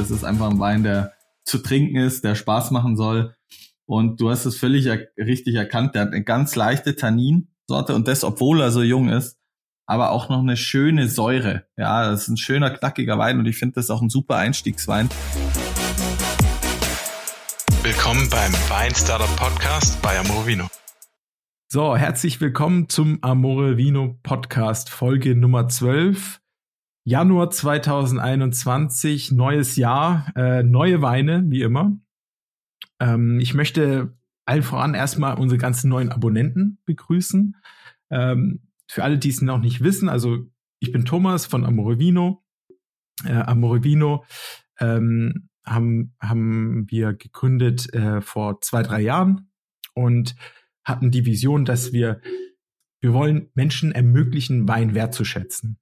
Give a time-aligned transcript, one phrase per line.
[0.00, 1.12] Das ist einfach ein Wein, der
[1.44, 3.36] zu trinken ist, der Spaß machen soll.
[3.84, 5.94] Und du hast es völlig er richtig erkannt.
[5.94, 9.36] Der hat eine ganz leichte Tanninsorte und das, obwohl er so jung ist,
[9.84, 11.66] aber auch noch eine schöne Säure.
[11.76, 15.10] Ja, das ist ein schöner, knackiger Wein und ich finde das auch ein super Einstiegswein.
[17.82, 20.66] Willkommen beim Wein Startup Podcast bei Amore Vino.
[21.68, 26.40] So, herzlich willkommen zum Amore Vino Podcast, Folge Nummer 12.
[27.04, 31.98] Januar 2021, neues Jahr, äh, neue Weine, wie immer.
[33.00, 37.56] Ähm, ich möchte allen voran erstmal unsere ganzen neuen Abonnenten begrüßen.
[38.10, 40.50] Ähm, für alle, die es noch nicht wissen, also
[40.80, 42.44] ich bin Thomas von Amore Vino.
[43.24, 44.24] Äh, Amore Vino
[44.78, 49.50] ähm, haben, haben wir gegründet äh, vor zwei, drei Jahren
[49.94, 50.34] und
[50.84, 52.20] hatten die Vision, dass wir,
[53.00, 55.78] wir wollen Menschen ermöglichen, Wein wertzuschätzen.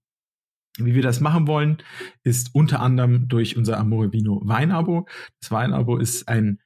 [0.78, 1.78] Wie wir das machen wollen,
[2.22, 5.08] ist unter anderem durch unser Amore Vino Weinabo.
[5.40, 6.60] Das Weinabo ist ein,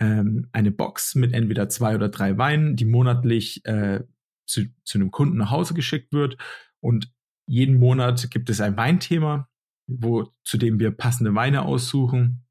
[0.00, 4.02] ähm, eine Box mit entweder zwei oder drei Weinen, die monatlich äh,
[4.46, 6.36] zu, zu einem Kunden nach Hause geschickt wird.
[6.80, 7.12] Und
[7.46, 9.48] jeden Monat gibt es ein Weinthema,
[9.88, 12.44] wo, zu dem wir passende Weine aussuchen.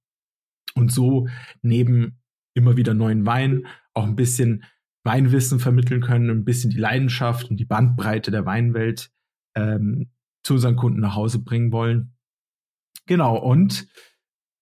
[0.76, 1.28] Und so
[1.62, 2.22] neben
[2.54, 4.64] immer wieder neuen Weinen auch ein bisschen
[5.06, 9.12] Weinwissen vermitteln können, ein bisschen die Leidenschaft und die Bandbreite der Weinwelt
[9.56, 10.09] ähm,
[10.46, 12.14] zu unseren Kunden nach Hause bringen wollen.
[13.08, 13.88] Genau, und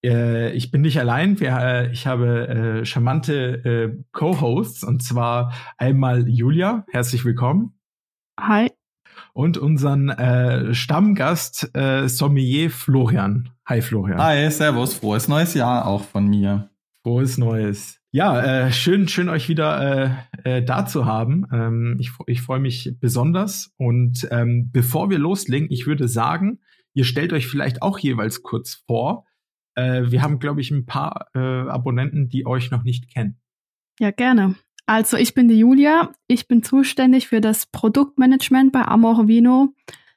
[0.04, 1.40] äh, ich bin nicht allein.
[1.40, 7.78] Wir, äh, ich habe äh, charmante äh, Co-Hosts und zwar einmal Julia, herzlich willkommen.
[8.40, 8.72] Hi.
[9.34, 13.50] Und unseren äh, Stammgast äh, Sommelier Florian.
[13.66, 14.22] Hi Florian.
[14.22, 16.70] Hi, servus, frohes neues Jahr auch von mir.
[17.04, 18.00] Frohes Neues.
[18.12, 21.46] Ja, äh, schön, schön euch wieder äh, äh, da zu haben.
[21.52, 23.74] Ähm, ich ich freue mich besonders.
[23.78, 26.60] Und ähm, bevor wir loslegen, ich würde sagen,
[26.94, 29.26] ihr stellt euch vielleicht auch jeweils kurz vor.
[29.76, 33.38] Äh, wir haben, glaube ich, ein paar äh, Abonnenten, die euch noch nicht kennen.
[34.00, 34.56] Ja, gerne.
[34.86, 36.12] Also ich bin die Julia.
[36.28, 39.74] Ich bin zuständig für das Produktmanagement bei Amore Vino.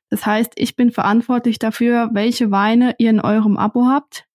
[0.09, 4.26] Das heißt, ich bin verantwortlich dafür, welche Weine ihr in eurem Abo habt,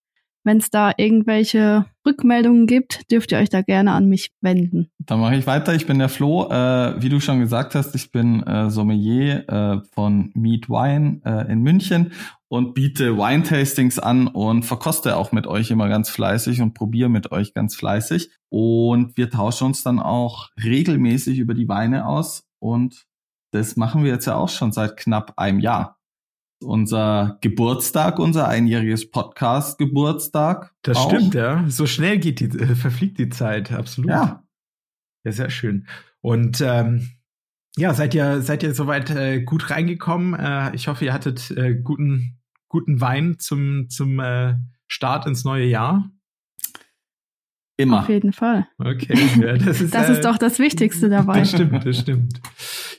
[0.44, 4.90] wenn es da irgendwelche Rückmeldungen gibt, dürft ihr euch da gerne an mich wenden.
[4.98, 5.74] Dann mache ich weiter.
[5.74, 6.50] Ich bin der Flo.
[6.50, 11.52] Äh, wie du schon gesagt hast, ich bin äh, Sommelier äh, von Meet Wine äh,
[11.52, 12.12] in München
[12.48, 17.32] und biete Wine-Tastings an und verkoste auch mit euch immer ganz fleißig und probiere mit
[17.32, 18.30] euch ganz fleißig.
[18.48, 23.06] Und wir tauschen uns dann auch regelmäßig über die Weine aus und
[23.52, 25.98] das machen wir jetzt ja auch schon seit knapp einem Jahr
[26.62, 30.72] unser Geburtstag, unser einjähriges Podcast-Geburtstag.
[30.82, 31.10] Das auch.
[31.10, 31.64] stimmt, ja.
[31.68, 34.10] So schnell geht die, äh, verfliegt die Zeit, absolut.
[34.10, 34.44] Ja.
[35.24, 35.86] Ja, sehr schön.
[36.20, 37.10] Und ähm,
[37.76, 40.34] ja, seid ihr, seid ihr soweit äh, gut reingekommen?
[40.34, 44.54] Äh, ich hoffe, ihr hattet äh, guten, guten Wein zum, zum äh,
[44.88, 46.10] Start ins neue Jahr.
[47.78, 48.00] Immer.
[48.00, 48.68] Auf jeden Fall.
[48.78, 49.18] Okay.
[49.40, 51.40] Ja, das ist, das ist äh, doch das Wichtigste dabei.
[51.40, 52.40] Das stimmt, das stimmt.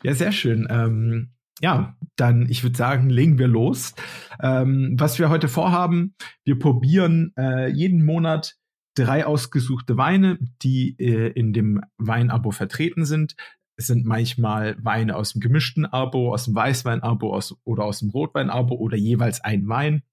[0.02, 0.68] Ja, sehr schön.
[0.70, 3.94] Ähm, ja, dann, ich würde sagen, legen wir los.
[4.42, 6.16] Ähm, was wir heute vorhaben,
[6.46, 8.56] wir probieren äh, jeden Monat
[8.96, 13.36] drei ausgesuchte Weine, die äh, in dem Weinabo vertreten sind.
[13.76, 18.10] Es sind manchmal Weine aus dem gemischten Abo, aus dem Weißweinabo aus, oder aus dem
[18.10, 20.04] Rotweinabo oder jeweils ein Wein.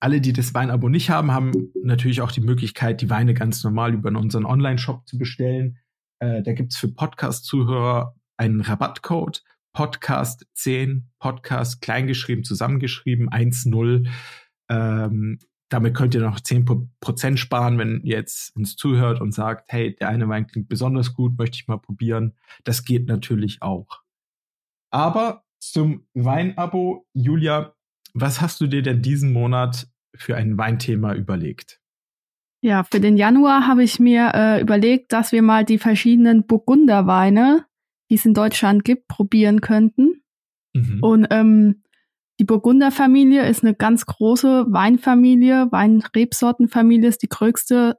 [0.00, 1.52] Alle, die das Weinabo nicht haben, haben
[1.84, 5.78] natürlich auch die Möglichkeit, die Weine ganz normal über unseren Online-Shop zu bestellen.
[6.18, 14.08] Äh, da gibt's für Podcast-Zuhörer einen Rabattcode Podcast 10, Podcast kleingeschrieben, zusammengeschrieben, 1-0.
[14.68, 15.38] Ähm,
[15.68, 20.08] damit könnt ihr noch 10% sparen, wenn ihr jetzt uns zuhört und sagt, hey, der
[20.08, 22.36] eine Wein klingt besonders gut, möchte ich mal probieren.
[22.64, 24.02] Das geht natürlich auch.
[24.90, 27.74] Aber zum Weinabo, Julia,
[28.12, 31.80] was hast du dir denn diesen Monat für ein Weinthema überlegt?
[32.60, 37.64] Ja, für den Januar habe ich mir äh, überlegt, dass wir mal die verschiedenen Burgunderweine
[38.12, 40.22] die es in Deutschland gibt, probieren könnten.
[40.74, 40.98] Mhm.
[41.00, 41.82] Und ähm,
[42.38, 47.96] die Burgunderfamilie ist eine ganz große Weinfamilie, Weinrebsortenfamilie ist die größte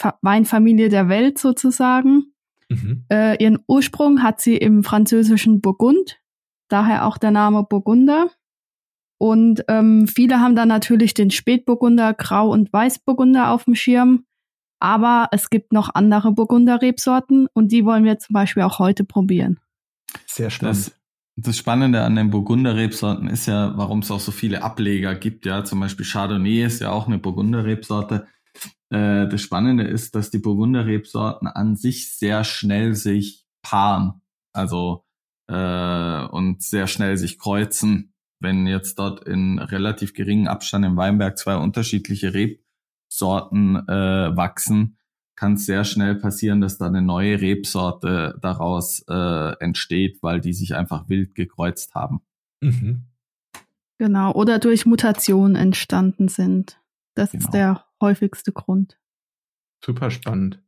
[0.00, 2.32] Fa Weinfamilie der Welt sozusagen.
[2.68, 3.04] Mhm.
[3.12, 6.18] Äh, ihren Ursprung hat sie im französischen Burgund,
[6.68, 8.28] daher auch der Name Burgunder.
[9.18, 14.24] Und ähm, viele haben da natürlich den Spätburgunder, Grau- und Weißburgunder auf dem Schirm.
[14.80, 19.60] Aber es gibt noch andere Burgunder-Rebsorten und die wollen wir zum Beispiel auch heute probieren.
[20.26, 20.76] Sehr spannend.
[20.76, 20.92] Das,
[21.36, 25.46] das Spannende an den Burgunder-Rebsorten ist ja, warum es auch so viele Ableger gibt.
[25.46, 28.26] Ja, zum Beispiel Chardonnay ist ja auch eine Burgunder-Rebsorte.
[28.90, 34.22] Äh, das Spannende ist, dass die Burgunder-Rebsorten an sich sehr schnell sich paaren.
[34.52, 35.04] Also
[35.48, 38.14] äh, und sehr schnell sich kreuzen.
[38.42, 42.32] wenn jetzt dort in relativ geringem Abstand im Weinberg zwei unterschiedliche
[43.10, 44.96] Rebsorten äh, wachsen,
[45.34, 50.52] kann es sehr schnell passieren, dass da eine neue Rebsorte daraus äh, entsteht, weil die
[50.52, 52.20] sich einfach wild gekreuzt haben.
[52.60, 53.06] Mhm.
[53.98, 56.80] Genau, oder durch Mutationen entstanden sind.
[57.14, 57.44] Das genau.
[57.44, 58.98] ist der häufigste Grund.
[59.84, 60.62] Super spannend.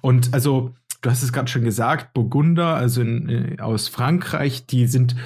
[0.00, 4.86] Und also, du hast es gerade schon gesagt, Burgunder, also in, äh, aus Frankreich, die
[4.86, 5.16] sind,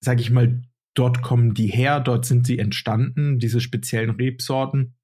[0.00, 0.62] sag ich mal,
[0.94, 4.95] dort kommen die her, dort sind sie entstanden, diese speziellen Rebsorten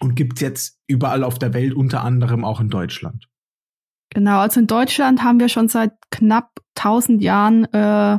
[0.00, 3.28] und gibt es jetzt überall auf der Welt, unter anderem auch in Deutschland.
[4.10, 8.18] Genau, also in Deutschland haben wir schon seit knapp 1000 Jahren äh,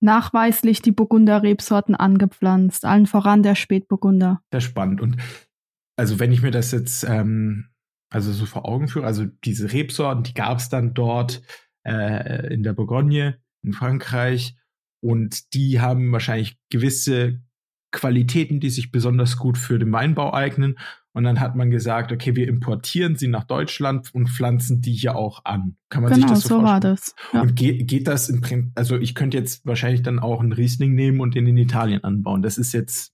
[0.00, 4.40] nachweislich die Burgunder-Rebsorten angepflanzt, allen voran der Spätburgunder.
[4.50, 5.00] Sehr spannend.
[5.00, 5.16] Und
[5.96, 7.68] also wenn ich mir das jetzt ähm,
[8.10, 11.42] also so vor Augen führe, also diese Rebsorten, die gab es dann dort
[11.84, 14.56] äh, in der Bourgogne, in Frankreich,
[15.00, 17.40] und die haben wahrscheinlich gewisse
[17.92, 20.78] Qualitäten, die sich besonders gut für den Weinbau eignen.
[21.12, 25.14] Und dann hat man gesagt, okay, wir importieren sie nach Deutschland und pflanzen die hier
[25.14, 25.76] auch an.
[25.90, 26.72] Kann man genau, sich das so, so vorstellen?
[26.72, 27.14] war das.
[27.32, 27.42] Ja.
[27.42, 30.94] Und geht, geht das im Prinzip, also ich könnte jetzt wahrscheinlich dann auch einen Riesling
[30.94, 32.42] nehmen und den in Italien anbauen.
[32.42, 33.12] Das ist jetzt.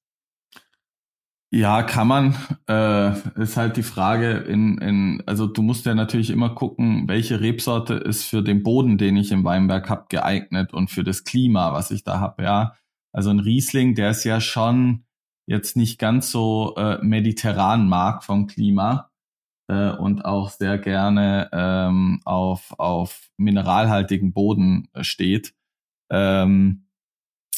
[1.50, 2.36] Ja, kann man.
[2.69, 7.40] Äh, ist halt die Frage, in, in, also du musst ja natürlich immer gucken, welche
[7.40, 11.72] Rebsorte ist für den Boden, den ich im Weinberg habe, geeignet und für das Klima,
[11.72, 12.75] was ich da habe, ja.
[13.19, 15.03] Also ein Riesling, der ist ja schon
[15.44, 19.11] jetzt nicht ganz so äh, mediterran mag vom Klima
[19.67, 25.53] äh, und auch sehr gerne ähm, auf, auf mineralhaltigen Boden äh, steht.
[26.12, 26.87] Ähm,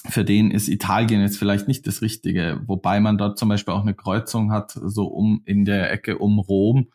[0.09, 3.83] für den ist Italien jetzt vielleicht nicht das Richtige, wobei man dort zum Beispiel auch
[3.83, 6.91] eine Kreuzung hat, so um in der Ecke um Rom,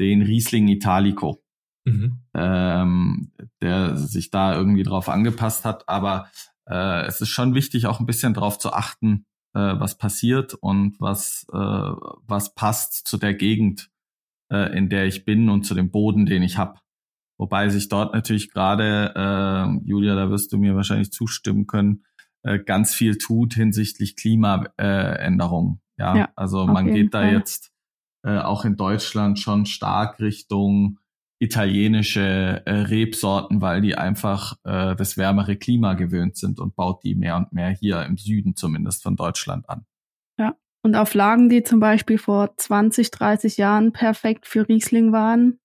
[0.00, 1.42] den Riesling Italico,
[1.84, 2.20] mhm.
[2.32, 3.30] ähm,
[3.60, 5.86] der sich da irgendwie drauf angepasst hat.
[5.86, 6.30] Aber
[6.68, 11.00] äh, es ist schon wichtig, auch ein bisschen darauf zu achten, äh, was passiert und
[11.00, 13.90] was, äh, was passt zu der Gegend,
[14.52, 16.80] äh, in der ich bin und zu dem Boden, den ich habe.
[17.38, 22.04] Wobei sich dort natürlich gerade, äh, Julia, da wirst du mir wahrscheinlich zustimmen können,
[22.42, 25.80] äh, ganz viel tut hinsichtlich Klimaänderung.
[25.98, 26.16] Äh, ja?
[26.16, 27.72] ja, also man geht da jetzt
[28.24, 30.98] äh, auch in Deutschland schon stark Richtung
[31.38, 37.14] italienische äh, Rebsorten, weil die einfach äh, das wärmere Klima gewöhnt sind und baut die
[37.14, 39.84] mehr und mehr hier im Süden zumindest von Deutschland an.
[40.38, 45.58] Ja, und auf Lagen, die zum Beispiel vor 20, 30 Jahren perfekt für Riesling waren,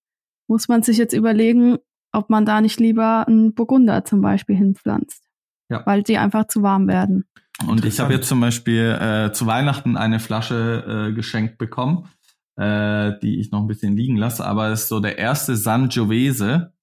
[0.48, 1.78] muss man sich jetzt überlegen,
[2.12, 5.24] ob man da nicht lieber einen Burgunder zum Beispiel hinpflanzt.
[5.70, 5.86] Ja.
[5.86, 7.26] Weil die einfach zu warm werden.
[7.66, 12.10] Und ich habe jetzt zum Beispiel äh, zu Weihnachten eine Flasche äh, geschenkt bekommen
[12.62, 16.74] äh, die ich noch ein bisschen liegen lasse, aber es ist so der erste Sangiovese,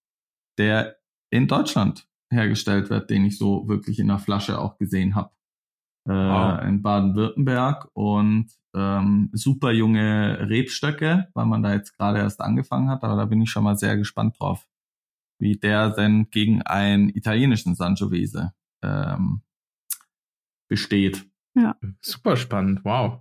[0.59, 0.97] der
[1.31, 5.31] in Deutschland hergestellt wird, den ich so wirklich in der Flasche auch gesehen habe.
[6.09, 6.65] Äh, wow.
[6.65, 13.05] In Baden-Württemberg und ähm, super junge Rebstöcke, weil man da jetzt gerade erst angefangen hat,
[13.05, 14.67] aber da bin ich schon mal sehr gespannt drauf,
[15.41, 18.53] wie der denn gegen einen italienischen Sangiovese
[18.83, 19.43] ähm,
[20.69, 21.25] besteht.
[21.55, 21.77] Ja.
[22.01, 23.21] Super spannend, wow.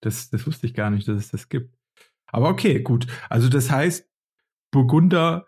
[0.00, 1.77] Das, das wusste ich gar nicht, dass es das gibt.
[2.32, 3.06] Aber okay, gut.
[3.28, 4.08] Also das heißt,
[4.70, 5.46] Burgunder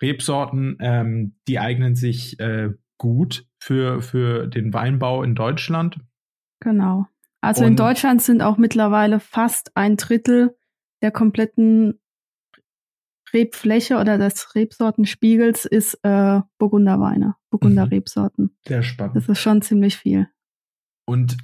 [0.00, 5.98] Rebsorten, ähm, die eignen sich äh, gut für, für den Weinbau in Deutschland.
[6.60, 7.06] Genau.
[7.40, 10.56] Also Und in Deutschland sind auch mittlerweile fast ein Drittel
[11.02, 12.00] der kompletten
[13.32, 17.92] Rebfläche oder des Rebsortenspiegels ist äh, Burgunderweine, Burgunder mhm.
[17.92, 18.56] Rebsorten.
[18.66, 19.16] Sehr spannend.
[19.16, 20.28] Das ist schon ziemlich viel.
[21.06, 21.38] Und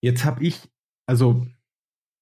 [0.00, 0.68] jetzt habe ich,
[1.06, 1.46] also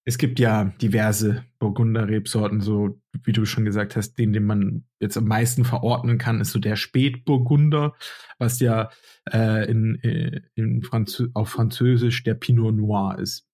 [0.08, 5.16] es gibt ja diverse Burgunder-Rebsorten, so wie du schon gesagt hast, den, den man jetzt
[5.16, 7.92] am meisten verordnen kann, ist so der Spätburgunder,
[8.38, 8.90] was ja
[9.32, 13.48] äh, in, äh, in Franzö auf Französisch der Pinot Noir ist.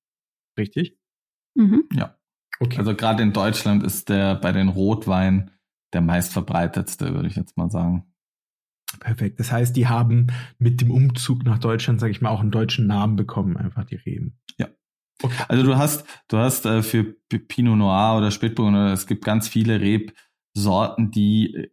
[0.59, 0.99] Richtig?
[1.55, 1.85] Mhm.
[1.95, 2.19] Ja.
[2.61, 2.79] Okay.
[2.79, 5.53] Also gerade in Deutschland ist der bei den Rotweinen
[5.95, 8.13] der meistverbreitetste, würde ich jetzt mal sagen.
[9.01, 9.41] Perfekt.
[9.41, 10.27] Das heißt, die haben
[10.59, 13.97] mit dem Umzug nach Deutschland, sage ich mal, auch einen deutschen Namen bekommen, einfach die
[13.97, 14.39] Reben.
[14.59, 14.69] Ja.
[15.23, 15.45] Okay.
[15.49, 19.81] Also du hast, du hast äh, für Pinot Noir oder Spätburgunder, es gibt ganz viele
[19.81, 21.71] Rebsorten, die äh,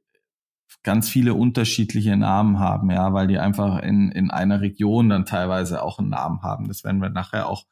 [0.83, 5.83] ganz viele unterschiedliche Namen haben, ja, weil die einfach in, in einer Region dann teilweise
[5.83, 6.67] auch einen Namen haben.
[6.67, 7.65] Das werden wir nachher auch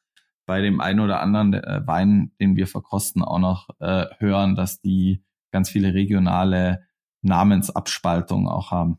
[0.46, 4.82] bei dem einen oder anderen äh, Wein, den wir verkosten, auch noch äh, hören, dass
[4.82, 6.86] die ganz viele regionale
[7.22, 8.98] Namensabspaltungen auch haben.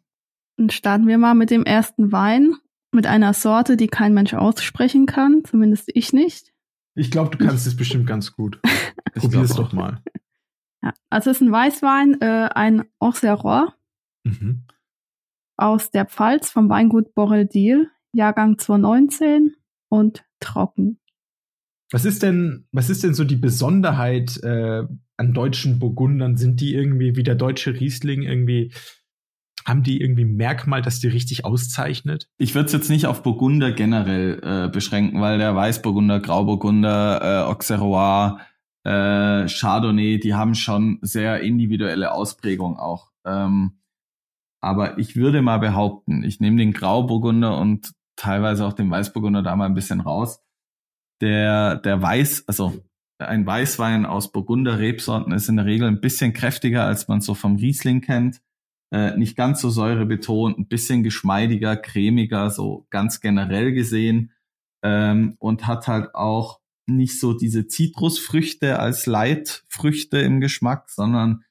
[0.56, 2.54] Dann starten wir mal mit dem ersten Wein,
[2.92, 6.52] mit einer Sorte, die kein Mensch aussprechen kann, zumindest ich nicht.
[6.98, 8.60] Ich glaube, du kannst es bestimmt ganz gut.
[9.14, 10.02] Probier es doch mal.
[10.80, 13.72] Ja, also es ist ein Weißwein, äh, ein Auxerrois
[14.22, 14.62] mhm.
[15.56, 19.56] aus der Pfalz vom Weingut Borrel Deal, Jahrgang 2019.
[19.88, 21.00] und trocken.
[21.90, 24.84] Was ist denn, was ist denn so die Besonderheit äh,
[25.16, 26.36] an deutschen Burgundern?
[26.36, 28.72] Sind die irgendwie wie der deutsche Riesling irgendwie
[29.68, 32.28] haben die irgendwie Merkmal, das die richtig auszeichnet?
[32.38, 37.50] Ich würde es jetzt nicht auf Burgunder generell äh, beschränken, weil der Weißburgunder, Grauburgunder, äh,
[37.50, 38.38] Auxerrois,
[38.84, 43.10] äh, Chardonnay, die haben schon sehr individuelle Ausprägung auch.
[43.26, 43.78] Ähm,
[44.60, 49.54] aber ich würde mal behaupten, ich nehme den Grauburgunder und teilweise auch den Weißburgunder da
[49.54, 50.40] mal ein bisschen raus.
[51.20, 52.74] Der, der Weiß, also
[53.18, 57.34] ein Weißwein aus Burgunder Rebsorten ist in der Regel ein bisschen kräftiger, als man so
[57.34, 58.40] vom Riesling kennt
[58.92, 64.32] äh, nicht ganz so säurebetont, ein bisschen geschmeidiger, cremiger, so ganz generell gesehen
[64.82, 71.44] ähm, und hat halt auch nicht so diese Zitrusfrüchte als Leitfrüchte im Geschmack, sondern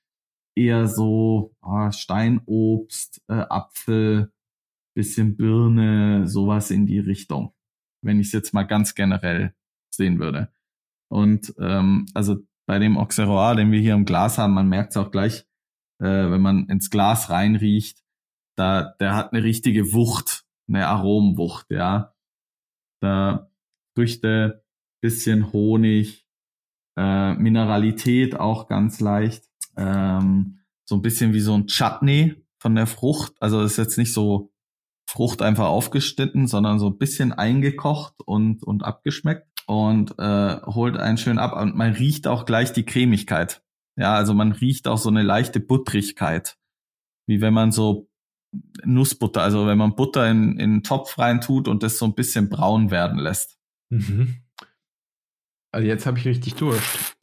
[0.55, 4.31] eher so oh, Steinobst, äh, Apfel,
[4.95, 7.53] bisschen Birne, sowas in die Richtung,
[8.01, 9.53] wenn ich es jetzt mal ganz generell
[9.93, 10.51] sehen würde.
[11.09, 14.97] Und ähm, also bei dem Auxerrois, den wir hier im Glas haben, man merkt es
[14.97, 15.46] auch gleich,
[15.99, 18.03] äh, wenn man ins Glas reinriecht,
[18.55, 22.13] da, der hat eine richtige Wucht, eine Aromenwucht, ja.
[23.01, 23.51] Da
[23.95, 24.63] Früchte,
[25.01, 26.27] bisschen Honig,
[26.97, 32.87] äh, Mineralität auch ganz leicht, ähm, so ein bisschen wie so ein Chutney von der
[32.87, 33.33] Frucht.
[33.39, 34.51] Also ist jetzt nicht so
[35.09, 41.17] Frucht einfach aufgeschnitten, sondern so ein bisschen eingekocht und, und abgeschmeckt und äh, holt einen
[41.17, 41.59] schön ab.
[41.59, 43.61] Und man riecht auch gleich die Cremigkeit.
[43.97, 46.57] Ja, also man riecht auch so eine leichte Buttrigkeit.
[47.27, 48.09] Wie wenn man so
[48.85, 52.15] Nussbutter, also wenn man Butter in, in einen Topf rein tut und das so ein
[52.15, 53.59] bisschen braun werden lässt.
[53.89, 54.37] Mhm.
[55.71, 57.15] Also jetzt habe ich richtig Durst.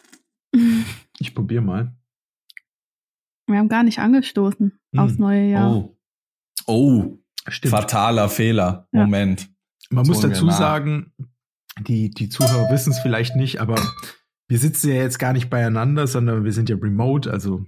[1.21, 1.97] Ich probiere mal.
[3.47, 5.01] Wir haben gar nicht angestoßen hm.
[5.01, 5.73] aufs neue Jahr.
[5.73, 5.97] Oh,
[6.67, 7.71] oh Stimmt.
[7.71, 8.89] fataler Fehler.
[8.93, 9.03] Ja.
[9.03, 9.49] Moment.
[9.91, 11.13] Man muss dazu sagen,
[11.81, 13.77] die, die Zuhörer wissen es vielleicht nicht, aber
[14.49, 17.65] wir sitzen ja jetzt gar nicht beieinander, sondern wir sind ja remote, also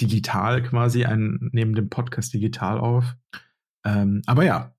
[0.00, 3.16] digital quasi, ein, nehmen den Podcast digital auf.
[3.84, 4.74] Ähm, aber ja,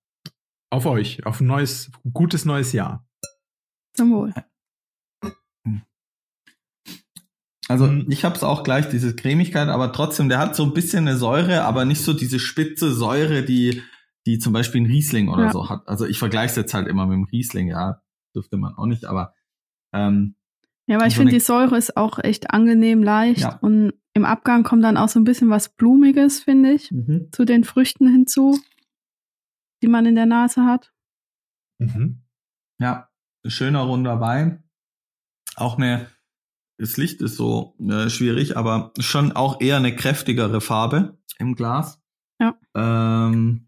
[0.72, 3.08] auf euch, auf ein neues, gutes neues Jahr.
[3.94, 4.34] Zum Wohl.
[7.68, 8.06] Also hm.
[8.10, 11.18] ich habe es auch gleich, diese Cremigkeit, aber trotzdem, der hat so ein bisschen eine
[11.18, 13.82] Säure, aber nicht so diese spitze Säure, die,
[14.26, 15.52] die zum Beispiel ein Riesling oder ja.
[15.52, 15.88] so hat.
[15.88, 18.02] Also ich vergleiche es jetzt halt immer mit dem Riesling, ja,
[18.36, 19.34] dürfte man auch nicht, aber
[19.94, 20.36] ähm,
[20.88, 23.58] ja, weil ich so finde, die Säure ist auch echt angenehm leicht ja.
[23.62, 27.30] und im Abgang kommt dann auch so ein bisschen was Blumiges, finde ich, mhm.
[27.32, 28.60] zu den Früchten hinzu,
[29.82, 30.94] die man in der Nase hat.
[31.80, 32.22] Mhm.
[32.80, 33.10] Ja,
[33.46, 34.64] schöner runder Wein.
[35.56, 36.08] Auch eine,
[36.78, 42.02] das Licht ist so äh, schwierig, aber schon auch eher eine kräftigere Farbe im Glas.
[42.40, 42.58] Ja.
[42.76, 43.68] Ähm,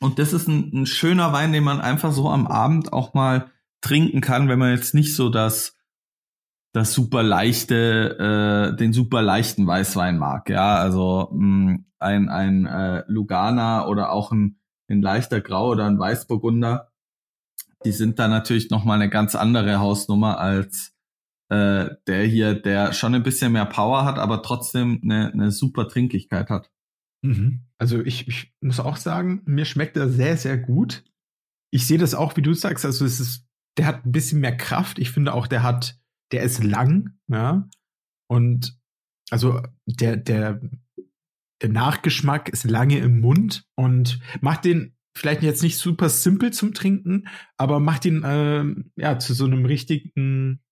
[0.00, 3.50] und das ist ein, ein schöner Wein, den man einfach so am Abend auch mal
[3.80, 5.79] trinken kann, wenn man jetzt nicht so das
[6.72, 10.48] das super leichte, äh, den super leichten Weißwein mag.
[10.48, 14.58] Ja, also mh, mm, ein, ein äh, Lugana oder auch ein,
[14.88, 16.90] ein leichter Grau oder ein Weißburgunder,
[17.84, 20.94] die sind da natürlich nochmal eine ganz andere Hausnummer als
[21.48, 25.88] äh, der hier, der schon ein bisschen mehr Power hat, aber trotzdem eine, eine super
[25.88, 26.70] Trinklichkeit hat.
[27.22, 27.66] Mhm.
[27.78, 31.04] Also ich, ich muss auch sagen, mir schmeckt er sehr, sehr gut.
[31.72, 33.46] Ich sehe das auch, wie du sagst, also es ist,
[33.76, 34.98] der hat ein bisschen mehr Kraft.
[34.98, 35.99] Ich finde auch, der hat
[36.32, 37.68] der ist lang, ja.
[38.28, 38.78] Und
[39.30, 40.60] also der, der,
[41.62, 46.74] der Nachgeschmack ist lange im Mund und macht den vielleicht jetzt nicht super simpel zum
[46.74, 48.64] Trinken, aber macht ihn äh,
[48.96, 50.62] ja zu so einem richtigen,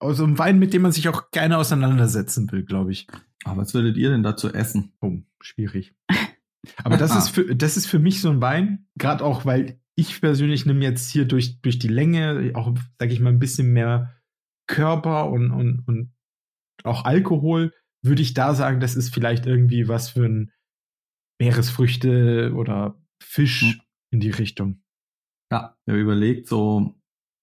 [0.00, 3.06] also einem Wein, mit dem man sich auch gerne auseinandersetzen will, glaube ich.
[3.44, 4.92] Aber was würdet ihr denn dazu essen?
[5.00, 5.94] Oh, schwierig.
[6.82, 10.20] Aber das ist für das ist für mich so ein Wein, gerade auch, weil ich
[10.20, 14.14] persönlich nehme jetzt hier durch durch die Länge auch, sage ich mal, ein bisschen mehr
[14.66, 16.12] Körper und, und, und
[16.84, 20.52] auch Alkohol, würde ich da sagen, das ist vielleicht irgendwie was für ein
[21.40, 23.80] Meeresfrüchte oder Fisch hm.
[24.10, 24.82] in die Richtung.
[25.50, 26.94] Ja, er überlegt so,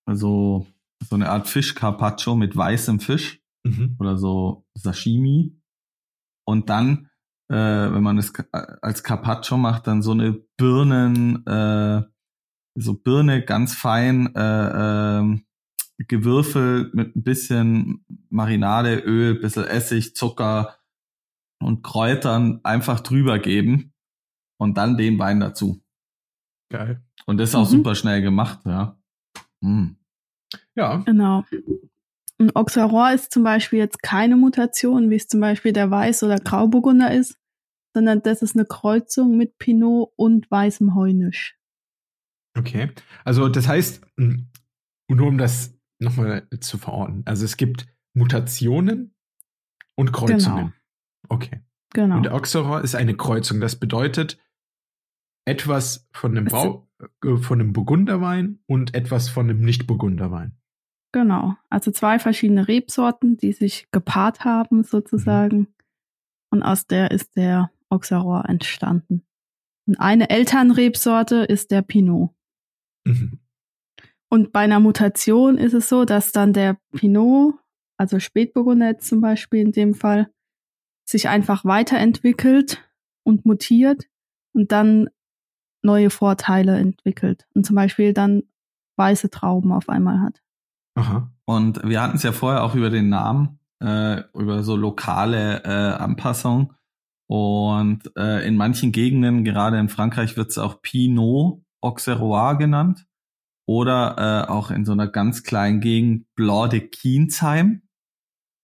[0.05, 0.67] also
[1.03, 3.95] so eine Art Fisch-Carpaccio mit weißem Fisch mhm.
[3.99, 5.59] oder so Sashimi.
[6.45, 7.09] Und dann,
[7.49, 8.33] äh, wenn man es
[8.81, 12.03] als Carpaccio macht, dann so eine Birnen, äh,
[12.75, 15.41] so Birne ganz fein äh,
[16.07, 20.77] gewürfelt mit ein bisschen Marinade, Öl, bisschen Essig, Zucker
[21.61, 23.93] und Kräutern einfach drüber geben
[24.57, 25.83] und dann den Wein dazu.
[26.69, 27.03] Geil.
[27.25, 27.77] Und das ist auch mhm.
[27.77, 28.97] super schnell gemacht, ja.
[29.61, 29.97] Mhm.
[30.75, 30.97] Ja.
[30.97, 31.45] Genau.
[32.37, 36.37] Und Auxerrois ist zum Beispiel jetzt keine Mutation, wie es zum Beispiel der Weiß- oder
[36.37, 37.37] Grauburgunder ist,
[37.93, 41.57] sondern das ist eine Kreuzung mit Pinot und weißem Heunisch.
[42.57, 42.91] Okay.
[43.23, 44.49] Also das heißt, hm,
[45.09, 49.15] nur um das nochmal zu verorten, also es gibt Mutationen
[49.95, 50.57] und Kreuzungen.
[50.57, 50.71] Genau.
[51.29, 51.61] Okay.
[51.93, 52.17] Genau.
[52.17, 53.59] Und Auxerrois ist eine Kreuzung.
[53.59, 54.37] Das bedeutet
[55.45, 56.87] etwas von einem, Brau
[57.23, 60.57] äh, von einem Burgunderwein und etwas von einem Nicht-Burgunderwein.
[61.11, 61.55] Genau.
[61.69, 65.57] Also zwei verschiedene Rebsorten, die sich gepaart haben sozusagen.
[65.57, 65.67] Mhm.
[66.51, 69.25] Und aus der ist der Auxerrois entstanden.
[69.85, 72.31] Und eine Elternrebsorte ist der Pinot.
[73.05, 73.40] Mhm.
[74.33, 77.55] Und bei einer Mutation ist es so, dass dann der Pinot,
[77.97, 80.31] also Spätburgunder zum Beispiel in dem Fall,
[81.05, 82.81] sich einfach weiterentwickelt
[83.23, 84.05] und mutiert
[84.53, 85.09] und dann
[85.83, 88.43] neue Vorteile entwickelt und zum Beispiel dann
[88.95, 90.41] weiße Trauben auf einmal hat.
[90.95, 91.29] Aha.
[91.43, 96.01] Und wir hatten es ja vorher auch über den Namen, äh, über so lokale äh,
[96.01, 96.73] Anpassungen.
[97.27, 103.05] Und äh, in manchen Gegenden, gerade in Frankreich, wird es auch Pinot Auxerrois genannt.
[103.71, 107.83] Oder äh, auch in so einer ganz kleinen Gegend Blanc de Kienzheim.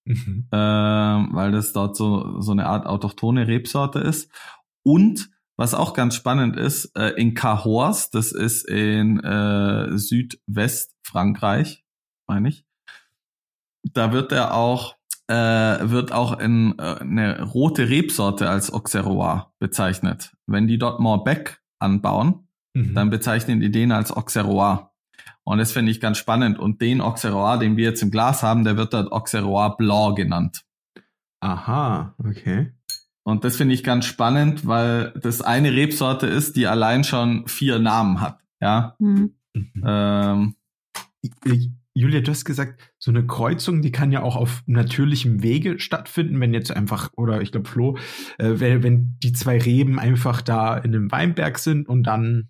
[0.04, 0.50] Mhm.
[0.52, 4.30] Äh, weil das dort so, so eine Art autochtone Rebsorte ist.
[4.84, 11.86] Und was auch ganz spannend ist, äh, in Cahors, das ist in äh, Südwestfrankreich,
[12.28, 12.66] meine ich,
[13.94, 14.98] da wird er auch
[15.30, 20.36] äh, wird auch in äh, eine rote Rebsorte als Auxerrois bezeichnet.
[20.48, 22.94] Wenn die dort Morbec anbauen, mhm.
[22.94, 24.87] dann bezeichnen die den als Auxerrois.
[25.48, 26.60] Und das finde ich ganz spannend.
[26.60, 30.66] Und den Auxerrois, den wir jetzt im Glas haben, der wird dort Auxerrois Blanc genannt.
[31.40, 32.74] Aha, okay.
[33.24, 37.80] Und das finde ich ganz spannend, weil das eine Rebsorte ist, die allein schon vier
[37.80, 38.42] Namen hat.
[38.60, 38.98] Ja.
[39.00, 39.36] Mhm.
[39.86, 40.56] Ähm,
[41.94, 46.42] Julia, du hast gesagt, so eine Kreuzung, die kann ja auch auf natürlichem Wege stattfinden,
[46.42, 47.98] wenn jetzt einfach, oder ich glaube Flo,
[48.38, 52.50] äh, wenn, wenn die zwei Reben einfach da in einem Weinberg sind und dann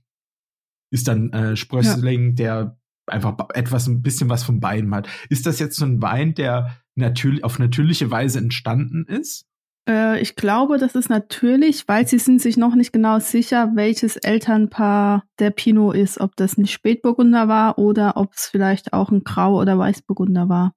[0.90, 2.34] ist dann äh, Sprössling, ja.
[2.34, 2.77] der
[3.08, 5.08] einfach etwas, ein bisschen was vom beiden hat.
[5.30, 9.46] Ist das jetzt so ein Wein, der natürlich, auf natürliche Weise entstanden ist?
[9.88, 14.18] Äh, ich glaube, das ist natürlich, weil sie sind sich noch nicht genau sicher, welches
[14.18, 19.24] Elternpaar der Pinot ist, ob das ein Spätburgunder war oder ob es vielleicht auch ein
[19.24, 20.74] Grau- oder Weißburgunder war.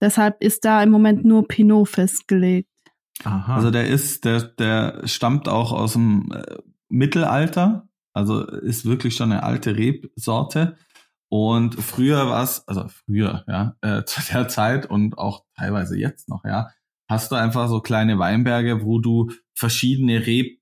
[0.00, 2.68] Deshalb ist da im Moment nur Pinot festgelegt.
[3.24, 3.56] Aha.
[3.56, 6.56] Also der ist, der, der stammt auch aus dem äh,
[6.88, 10.76] Mittelalter, also ist wirklich schon eine alte Rebsorte.
[11.36, 16.28] Und früher war es, also früher, ja, äh, zu der Zeit und auch teilweise jetzt
[16.28, 16.68] noch, ja,
[17.08, 20.60] hast du einfach so kleine Weinberge, wo du verschiedene Reb,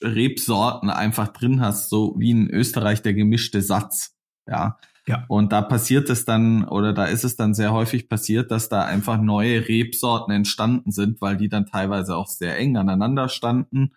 [0.00, 4.14] Rebsorten einfach drin hast, so wie in Österreich der gemischte Satz.
[4.46, 4.78] Ja.
[5.08, 5.24] Ja.
[5.26, 8.84] Und da passiert es dann, oder da ist es dann sehr häufig passiert, dass da
[8.84, 13.90] einfach neue Rebsorten entstanden sind, weil die dann teilweise auch sehr eng aneinander standen,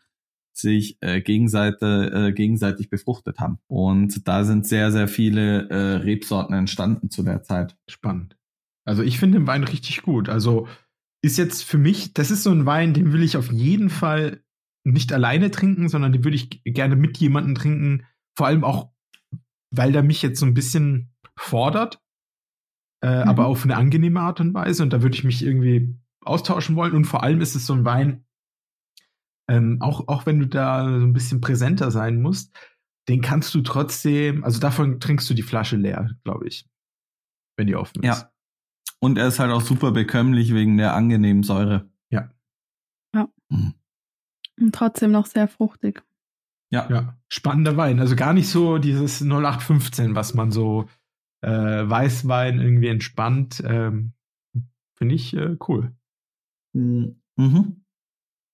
[0.53, 3.59] sich äh, gegenseitig, äh, gegenseitig befruchtet haben.
[3.67, 7.77] Und da sind sehr, sehr viele äh, Rebsorten entstanden zu der Zeit.
[7.89, 8.37] Spannend.
[8.85, 10.29] Also ich finde den Wein richtig gut.
[10.29, 10.67] Also
[11.21, 14.43] ist jetzt für mich, das ist so ein Wein, den will ich auf jeden Fall
[14.83, 18.05] nicht alleine trinken, sondern den würde ich gerne mit jemandem trinken.
[18.37, 18.91] Vor allem auch,
[19.71, 22.01] weil der mich jetzt so ein bisschen fordert,
[23.03, 23.29] äh, mhm.
[23.29, 24.83] aber auf eine angenehme Art und Weise.
[24.83, 26.93] Und da würde ich mich irgendwie austauschen wollen.
[26.93, 28.25] Und vor allem ist es so ein Wein,
[29.49, 32.55] ähm, auch, auch wenn du da so ein bisschen präsenter sein musst,
[33.09, 36.69] den kannst du trotzdem, also davon trinkst du die Flasche leer, glaube ich,
[37.57, 38.21] wenn die offen ist.
[38.21, 38.31] Ja,
[38.99, 41.89] und er ist halt auch super bekömmlich wegen der angenehmen Säure.
[42.09, 42.29] Ja.
[43.15, 43.29] Ja.
[43.49, 43.73] Mhm.
[44.59, 46.03] Und trotzdem noch sehr fruchtig.
[46.71, 46.87] Ja.
[46.89, 47.17] ja.
[47.29, 47.99] Spannender Wein.
[47.99, 50.87] Also gar nicht so dieses 0815, was man so
[51.41, 53.63] äh, Weißwein irgendwie entspannt.
[53.65, 54.13] Ähm,
[54.95, 55.95] Finde ich äh, cool.
[56.73, 57.21] Mhm.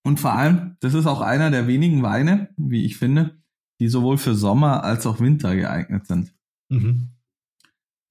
[0.06, 3.42] Und vor allem, das ist auch einer der wenigen Weine, wie ich finde,
[3.80, 6.32] die sowohl für Sommer als auch Winter geeignet sind.
[6.70, 7.10] Mhm.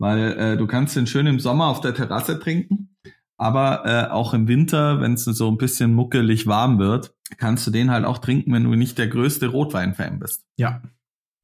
[0.01, 2.97] Weil äh, du kannst den schön im Sommer auf der Terrasse trinken,
[3.39, 7.71] aber äh, auch im Winter, wenn es so ein bisschen muckelig warm wird, kannst du
[7.71, 10.45] den halt auch trinken, wenn du nicht der größte Rotwein-Fan bist.
[10.57, 10.83] Ja,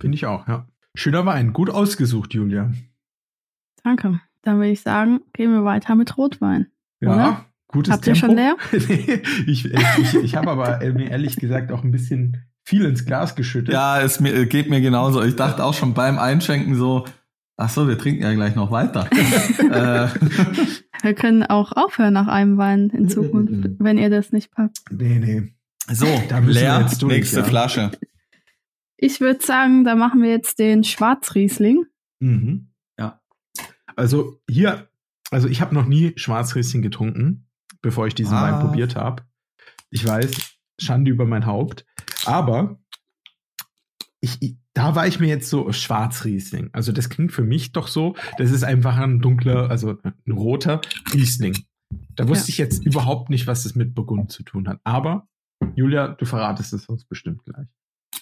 [0.01, 0.67] finde ich auch, ja.
[0.97, 2.73] Schöner Wein, gut ausgesucht, Julia.
[3.85, 4.21] Danke.
[4.43, 6.67] Dann würde ich sagen, gehen wir weiter mit Rotwein.
[7.01, 7.47] Ja, oder?
[7.70, 8.16] Gutes Habt Tempo.
[8.16, 8.56] ihr schon leer?
[8.72, 12.85] nee, ich ich, ich, ich habe aber äh, mir ehrlich gesagt auch ein bisschen viel
[12.85, 13.72] ins Glas geschüttet.
[13.72, 15.22] Ja, es mir, geht mir genauso.
[15.22, 17.04] Ich dachte auch schon beim Einschenken so,
[17.62, 19.06] Ach so, wir trinken ja gleich noch weiter.
[19.12, 20.09] äh.
[21.02, 24.78] Wir können auch aufhören nach einem Wein in Zukunft, wenn ihr das nicht packt.
[24.90, 25.54] Nee, nee.
[25.92, 27.44] So, da müssen leer, jetzt durch, nächste ja.
[27.44, 27.90] Flasche.
[28.96, 31.85] Ich würde sagen, da machen wir jetzt den Schwarzriesling.
[32.20, 32.70] Mhm.
[32.98, 33.20] Ja.
[33.94, 34.88] Also hier,
[35.30, 37.50] also ich habe noch nie Schwarzriesling getrunken,
[37.83, 38.43] bevor ich diesen ah.
[38.43, 39.25] Wein probiert habe.
[39.90, 41.85] Ich weiß, Schande über mein Haupt.
[42.25, 42.81] Aber
[44.21, 46.71] ich, da war ich mir jetzt so Schwarzriesling.
[46.73, 50.81] Also das klingt für mich doch so, das ist einfach ein dunkler, also ein roter
[51.12, 51.57] Riesling.
[52.14, 52.53] Da wusste ja.
[52.53, 54.81] ich jetzt überhaupt nicht, was das mit Burgund zu tun hat.
[54.85, 55.27] Aber
[55.75, 57.66] Julia, du verratest es uns bestimmt gleich.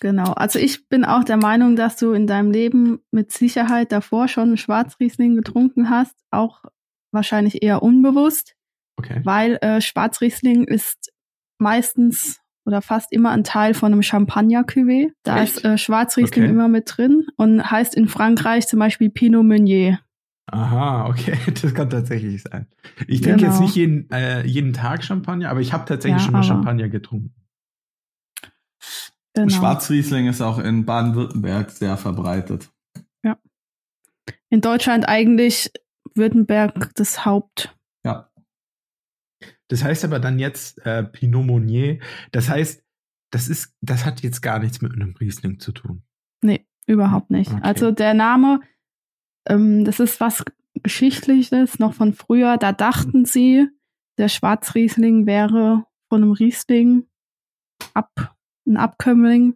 [0.01, 0.33] Genau.
[0.33, 4.57] Also ich bin auch der Meinung, dass du in deinem Leben mit Sicherheit davor schon
[4.57, 6.62] Schwarzriesling getrunken hast, auch
[7.11, 8.55] wahrscheinlich eher unbewusst.
[8.98, 9.20] Okay.
[9.24, 11.12] Weil äh, Schwarzriesling ist
[11.58, 15.11] meistens oder fast immer ein Teil von einem Champagner-Cuvée.
[15.22, 15.58] Da Echt?
[15.58, 16.52] ist äh, Schwarzriesling okay.
[16.52, 20.00] immer mit drin und heißt in Frankreich zum Beispiel Pinot Meunier.
[20.46, 22.66] Aha, okay, das kann tatsächlich sein.
[23.06, 23.52] Ich trinke genau.
[23.52, 26.88] jetzt nicht jeden, äh, jeden Tag Champagner, aber ich habe tatsächlich ja, schon mal Champagner
[26.88, 27.34] getrunken.
[29.34, 29.54] Genau.
[29.54, 32.70] Schwarzriesling ist auch in Baden-Württemberg sehr verbreitet.
[33.22, 33.38] Ja.
[34.50, 35.70] In Deutschland eigentlich
[36.14, 37.78] Württemberg das Haupt.
[39.68, 41.98] Das heißt aber dann jetzt äh, Pinot Meunier.
[42.33, 42.83] Das heißt,
[43.31, 46.02] das ist, das hat jetzt gar nichts mit einem Riesling zu tun.
[46.42, 47.52] Nee, überhaupt nicht.
[47.52, 47.61] Okay.
[47.62, 48.61] Also der Name,
[49.46, 50.44] ähm, das ist was
[50.83, 52.57] Geschichtliches, noch von früher.
[52.57, 53.68] Da dachten sie,
[54.18, 57.07] der Schwarzriesling wäre von einem Riesling
[57.94, 58.35] ab
[58.66, 59.54] ein Abkömmling.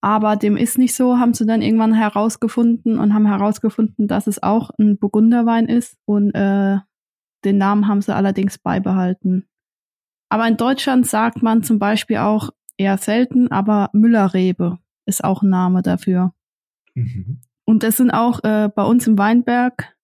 [0.00, 4.42] Aber dem ist nicht so, haben sie dann irgendwann herausgefunden und haben herausgefunden, dass es
[4.42, 5.96] auch ein Burgunderwein ist.
[6.04, 6.78] Und äh,
[7.44, 9.48] den Namen haben sie allerdings beibehalten.
[10.28, 15.48] Aber in Deutschland sagt man zum Beispiel auch eher selten, aber Müllerrebe ist auch ein
[15.48, 16.34] Name dafür.
[16.94, 17.40] Mhm.
[17.64, 19.96] Und das sind auch äh, bei uns im Weinberg,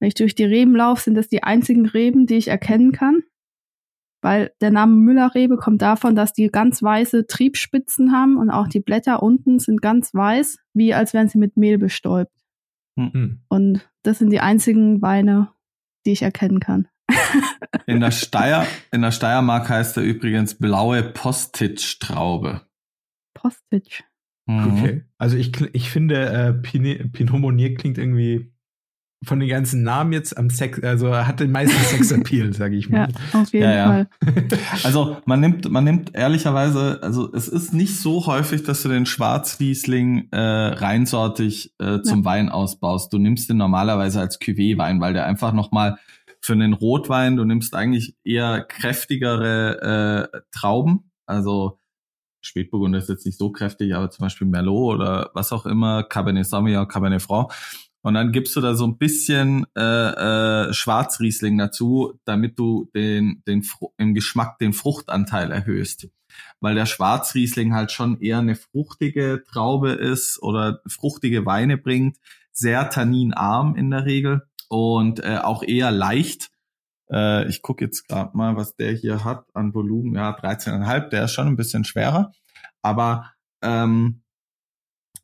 [0.00, 3.22] wenn ich durch die Reben laufe, sind das die einzigen Reben, die ich erkennen kann
[4.20, 8.80] weil der Name Müllerrebe kommt davon, dass die ganz weiße Triebspitzen haben und auch die
[8.80, 12.32] Blätter unten sind ganz weiß, wie als wären sie mit Mehl bestäubt.
[12.96, 13.42] Mhm.
[13.48, 15.52] Und das sind die einzigen Weine,
[16.08, 16.88] die ich erkennen kann.
[17.86, 22.62] in der Steier, in der Steiermark heißt er übrigens blaue Postitsch-Traube.
[23.34, 24.02] Postitsch.
[24.46, 24.72] Mhm.
[24.72, 25.04] Okay.
[25.18, 28.52] Also ich, ich finde, äh, Pinot Meunier klingt irgendwie
[29.24, 33.08] von den ganzen Namen jetzt am Sex, also hat den meisten Sexappeal, sage ich mal.
[33.32, 33.86] Ja, auf jeden ja, ja.
[33.86, 34.08] Fall.
[34.84, 39.06] Also man nimmt, man nimmt ehrlicherweise, also es ist nicht so häufig, dass du den
[39.06, 42.24] Schwarzriesling äh, reinsortig äh, zum ja.
[42.24, 43.12] Wein ausbaust.
[43.12, 45.98] Du nimmst den normalerweise als Cuvée-Wein, weil der einfach nochmal
[46.40, 51.80] für einen Rotwein, du nimmst eigentlich eher kräftigere äh, Trauben, also
[52.40, 56.46] Spätburgunder ist jetzt nicht so kräftig, aber zum Beispiel Merlot oder was auch immer, Cabernet
[56.46, 57.52] Sauvignon, Cabernet Franc
[58.02, 59.80] und dann gibst du da so ein bisschen äh,
[60.68, 63.64] äh, Schwarzriesling dazu, damit du den, den
[63.96, 66.08] im Geschmack den Fruchtanteil erhöhst.
[66.60, 72.18] Weil der Schwarzriesling halt schon eher eine fruchtige Traube ist oder fruchtige Weine bringt,
[72.52, 76.50] sehr tanninarm in der Regel und äh, auch eher leicht.
[77.10, 80.14] Äh, ich gucke jetzt gerade mal, was der hier hat an Volumen.
[80.14, 82.32] Ja, 13,5, der ist schon ein bisschen schwerer.
[82.82, 83.32] Aber
[83.62, 84.22] ähm,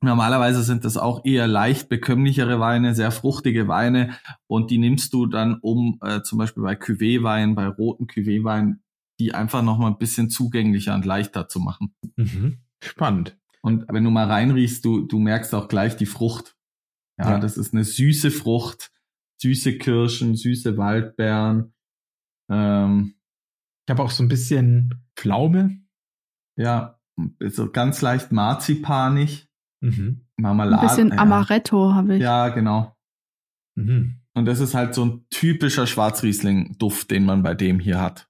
[0.04, 4.14] Normalerweise sind das auch eher leicht bekömmlichere Weine, sehr fruchtige Weine
[4.46, 8.82] und die nimmst du dann, um äh, zum Beispiel bei Cuvée-Wein, bei roten Cuvée-Wein,
[9.18, 11.94] die einfach nochmal ein bisschen zugänglicher und leichter zu machen.
[12.16, 12.58] Mhm.
[12.82, 13.38] Spannend.
[13.62, 16.56] Und wenn du mal reinriechst, du, du merkst auch gleich die Frucht.
[17.18, 18.92] Ja, ja, das ist eine süße Frucht,
[19.40, 21.72] süße Kirschen, süße Waldbeeren.
[22.50, 23.14] Ähm,
[23.86, 25.80] ich habe auch so ein bisschen Pflaume.
[26.56, 27.00] Ja,
[27.40, 29.48] so ganz leicht marzipanig.
[29.84, 30.20] Mhm.
[30.36, 30.80] Marmelade.
[30.80, 31.94] Ein bisschen Amaretto ja.
[31.94, 32.22] habe ich.
[32.22, 32.96] Ja, genau.
[33.74, 34.20] Mhm.
[34.32, 38.28] Und das ist halt so ein typischer Schwarzriesling-Duft, den man bei dem hier hat.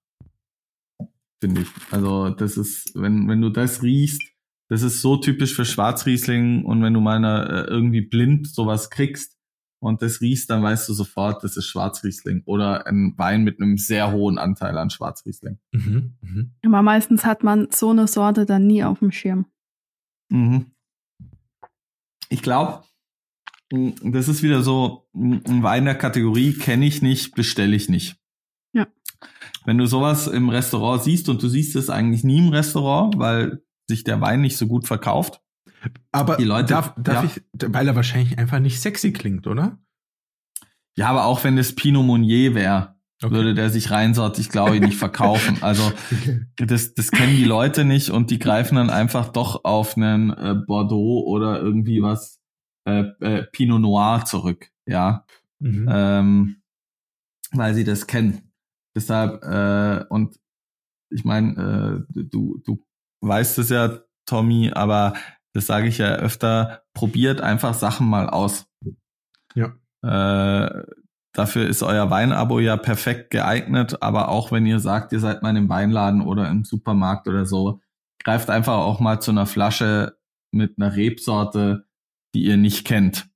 [1.41, 1.69] Finde ich.
[1.91, 4.23] Also, das ist, wenn, wenn du das riechst,
[4.69, 8.91] das ist so typisch für Schwarzriesling und wenn du mal eine, äh, irgendwie blind sowas
[8.91, 9.39] kriegst
[9.79, 13.77] und das riechst, dann weißt du sofort, das ist Schwarzriesling oder ein Wein mit einem
[13.77, 15.59] sehr hohen Anteil an Schwarzriesling.
[15.73, 16.17] Mhm.
[16.21, 16.55] Mhm.
[16.65, 19.47] Aber meistens hat man so eine Sorte dann nie auf dem Schirm.
[20.31, 20.74] Mhm
[22.29, 22.85] ich glaube,
[23.71, 28.17] das ist wieder so ein Wein der Kategorie, kenne ich nicht, bestelle ich nicht.
[28.73, 28.87] Ja.
[29.65, 33.63] Wenn du sowas im Restaurant siehst und du siehst es eigentlich nie im Restaurant, weil
[33.89, 35.41] sich der Wein nicht so gut verkauft.
[36.13, 37.31] Aber die Leute, darf, darf ja.
[37.31, 39.79] ich, weil er wahrscheinlich einfach nicht sexy klingt, oder?
[40.97, 43.35] Ja, aber auch wenn es Pinot Meunier wäre, okay.
[43.35, 45.59] würde der sich reinsortig, glaube ich, nicht verkaufen.
[45.63, 45.93] Also
[46.57, 50.55] das, das kennen die Leute nicht und die greifen dann einfach doch auf einen äh,
[50.67, 52.41] Bordeaux oder irgendwie was
[52.87, 55.25] äh, äh, Pinot Noir zurück, ja,
[55.59, 55.89] mhm.
[55.91, 56.63] ähm,
[57.53, 58.53] weil sie das kennen.
[58.97, 60.39] Deshalb äh, und
[61.11, 62.85] ich meine, äh, du du
[63.21, 65.15] weißt es ja, Tommy, aber
[65.53, 66.83] das sage ich ja öfter.
[66.95, 68.67] Probiert einfach Sachen mal aus.
[69.55, 69.75] Ja.
[70.03, 70.85] Äh,
[71.35, 75.57] Dafür ist euer Weinabo ja perfekt geeignet, aber auch wenn ihr sagt, ihr seid mal
[75.57, 77.81] im Weinladen oder im Supermarkt oder so,
[78.23, 80.17] greift einfach auch mal zu einer Flasche
[80.53, 81.87] mit einer Rebsorte,
[82.35, 83.29] die ihr nicht kennt.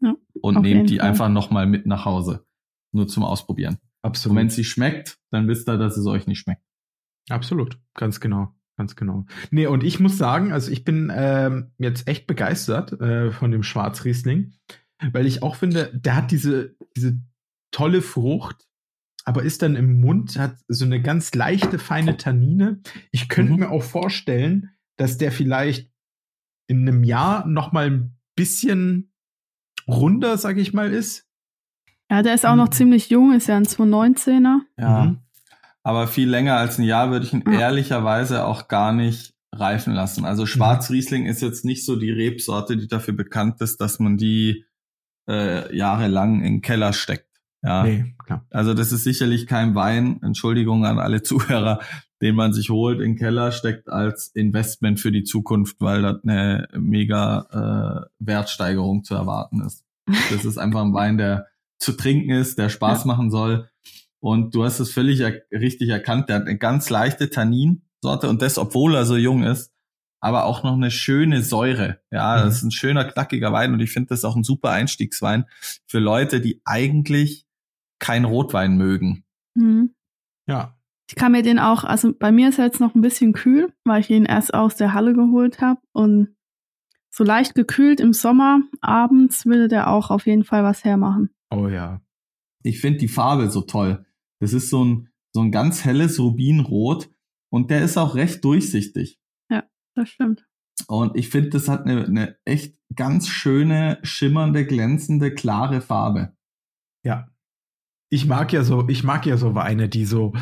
[0.00, 1.08] Ja, und nehmt die Fall.
[1.08, 2.46] einfach nochmal mit nach Hause.
[2.90, 3.78] Nur zum Ausprobieren.
[4.00, 4.32] Absolut.
[4.32, 6.62] Und wenn sie schmeckt, dann wisst ihr, dass es euch nicht schmeckt.
[7.28, 8.54] Absolut, ganz genau.
[8.78, 9.26] Ganz genau.
[9.50, 13.62] Nee, und ich muss sagen, also ich bin ähm, jetzt echt begeistert äh, von dem
[13.62, 14.54] Schwarzriesling,
[15.12, 17.20] weil ich auch finde, der hat diese, diese
[17.72, 18.68] tolle Frucht,
[19.24, 22.80] aber ist dann im Mund, hat so eine ganz leichte, feine Tannine.
[23.10, 23.58] Ich könnte mhm.
[23.60, 25.90] mir auch vorstellen, dass der vielleicht
[26.68, 29.12] in einem Jahr noch mal ein bisschen
[29.88, 31.26] runder, sag ich mal, ist.
[32.10, 32.72] Ja, der ist auch noch mhm.
[32.72, 34.58] ziemlich jung, ist ja ein 219er.
[34.78, 35.04] Ja.
[35.04, 35.18] Mhm.
[35.82, 37.58] Aber viel länger als ein Jahr würde ich ihn ja.
[37.58, 40.24] ehrlicherweise auch gar nicht reifen lassen.
[40.24, 41.28] Also Schwarzriesling mhm.
[41.28, 44.64] ist jetzt nicht so die Rebsorte, die dafür bekannt ist, dass man die
[45.28, 47.31] äh, jahrelang in den Keller steckt.
[47.62, 48.44] Ja, nee, klar.
[48.50, 51.80] Also das ist sicherlich kein Wein, Entschuldigung an alle Zuhörer,
[52.20, 56.22] den man sich holt, in den Keller steckt als Investment für die Zukunft, weil das
[56.24, 59.84] eine mega äh, Wertsteigerung zu erwarten ist.
[60.30, 61.46] Das ist einfach ein Wein, der
[61.78, 63.08] zu trinken ist, der Spaß ja.
[63.08, 63.68] machen soll.
[64.20, 68.40] Und du hast es völlig er richtig erkannt, der hat eine ganz leichte Tanninsorte und
[68.40, 69.72] das, obwohl er so jung ist,
[70.20, 71.98] aber auch noch eine schöne Säure.
[72.12, 72.44] Ja, mhm.
[72.44, 75.46] das ist ein schöner, knackiger Wein und ich finde das auch ein super Einstiegswein
[75.86, 77.46] für Leute, die eigentlich
[78.02, 79.24] kein Rotwein mögen.
[79.54, 79.94] Mhm.
[80.48, 80.76] Ja.
[81.08, 83.72] Ich kann mir den auch, also bei mir ist er jetzt noch ein bisschen kühl,
[83.84, 86.34] weil ich ihn erst aus der Halle geholt habe und
[87.10, 91.30] so leicht gekühlt im Sommer abends würde der auch auf jeden Fall was hermachen.
[91.50, 92.02] Oh ja.
[92.64, 94.04] Ich finde die Farbe so toll.
[94.40, 97.08] Das ist so ein, so ein ganz helles Rubinrot
[97.50, 99.20] und der ist auch recht durchsichtig.
[99.50, 100.46] Ja, das stimmt.
[100.88, 106.34] Und ich finde, das hat eine, eine echt ganz schöne, schimmernde, glänzende, klare Farbe.
[107.04, 107.31] Ja,
[108.12, 110.34] ich mag ja so, ich mag ja so Weine, die so,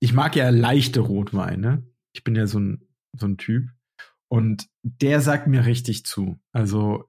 [0.00, 1.84] ich mag ja leichte Rotweine.
[2.12, 3.68] Ich bin ja so ein, so ein Typ.
[4.28, 6.40] Und der sagt mir richtig zu.
[6.50, 7.04] Also,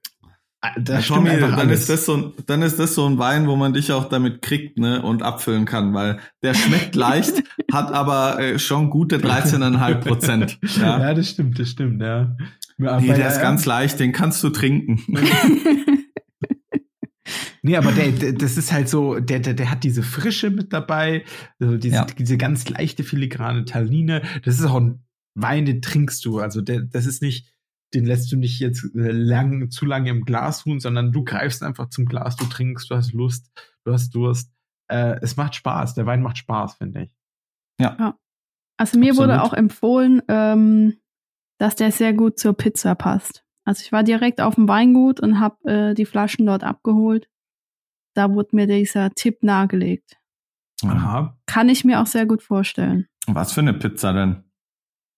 [0.62, 1.82] äh, da ja, Tommy, dann alles.
[1.82, 4.44] ist das so ein, dann ist das so ein Wein, wo man dich auch damit
[4.44, 7.42] kriegt, ne, und abfüllen kann, weil der schmeckt leicht,
[7.72, 10.60] hat aber äh, schon gute 13,5 Prozent.
[10.78, 11.00] Ja?
[11.00, 12.36] ja, das stimmt, das stimmt, ja.
[12.78, 15.04] Nee, der ist ganz leicht, den kannst du trinken.
[17.64, 20.74] Nee, aber der, der, das ist halt so, der, der, der hat diese Frische mit
[20.74, 21.24] dabei,
[21.60, 22.06] also diese, ja.
[22.06, 24.24] diese ganz leichte filigrane Talline.
[24.44, 26.40] Das ist auch ein Wein, den trinkst du.
[26.40, 27.54] Also der, das ist nicht,
[27.94, 31.62] den lässt du nicht jetzt äh, lang, zu lange im Glas ruhen, sondern du greifst
[31.62, 33.52] einfach zum Glas, du trinkst, du hast Lust,
[33.86, 34.52] du hast Durst.
[34.88, 35.94] Äh, es macht Spaß.
[35.94, 37.12] Der Wein macht Spaß, finde ich.
[37.80, 37.96] Ja.
[38.00, 38.20] ja.
[38.78, 39.30] Also mir Absolut.
[39.30, 40.98] wurde auch empfohlen, ähm,
[41.60, 43.44] dass der sehr gut zur Pizza passt.
[43.66, 47.28] Also ich war direkt auf dem Weingut und habe äh, die Flaschen dort abgeholt
[48.14, 50.18] da wurde mir dieser Tipp nahegelegt.
[50.84, 51.38] Aha.
[51.46, 53.08] Kann ich mir auch sehr gut vorstellen.
[53.28, 54.44] Was für eine Pizza denn?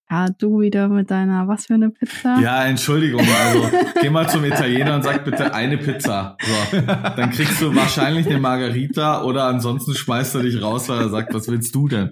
[0.09, 2.39] Ja, du wieder mit deiner, was für eine Pizza?
[2.39, 3.69] Ja, Entschuldigung, also
[4.01, 6.37] geh mal zum Italiener und sag bitte eine Pizza.
[6.41, 11.09] So, dann kriegst du wahrscheinlich eine Margarita oder ansonsten schmeißt er dich raus, weil er
[11.09, 12.11] sagt, was willst du denn?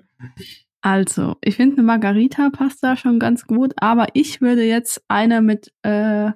[0.82, 5.42] Also, ich finde eine Margarita passt da schon ganz gut, aber ich würde jetzt eine
[5.42, 6.32] mit äh,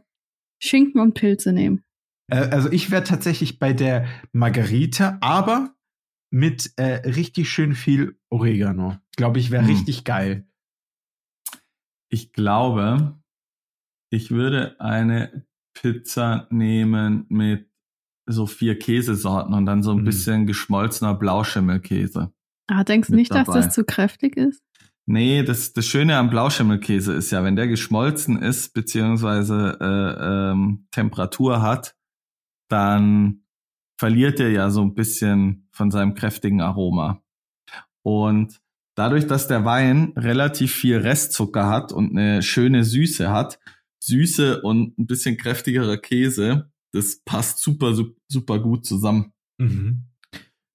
[0.60, 1.84] Schinken und Pilze nehmen.
[2.27, 5.75] Äh, also ich wäre tatsächlich bei der Margarita, aber
[6.31, 8.97] mit äh, richtig schön viel Oregano.
[9.15, 9.69] Glaube ich, wäre hm.
[9.69, 10.47] richtig geil.
[12.11, 13.19] Ich glaube,
[14.11, 17.69] ich würde eine Pizza nehmen mit
[18.27, 20.05] so vier Käsesorten und dann so ein hm.
[20.05, 22.33] bisschen geschmolzener Blauschimmelkäse.
[22.67, 23.53] Ah, denkst du nicht, dabei.
[23.53, 24.63] dass das zu kräftig ist?
[25.07, 30.88] Nee, das, das Schöne am Blauschimmelkäse ist ja, wenn der geschmolzen ist, beziehungsweise äh, ähm,
[30.89, 31.95] Temperatur hat,
[32.67, 33.45] dann
[33.97, 37.23] verliert er ja so ein bisschen von seinem kräftigen Aroma.
[38.04, 38.62] Und
[38.95, 43.60] dadurch, dass der Wein relativ viel Restzucker hat und eine schöne Süße hat,
[43.99, 47.95] Süße und ein bisschen kräftigerer Käse, das passt super,
[48.28, 49.34] super gut zusammen.
[49.58, 50.06] Mhm.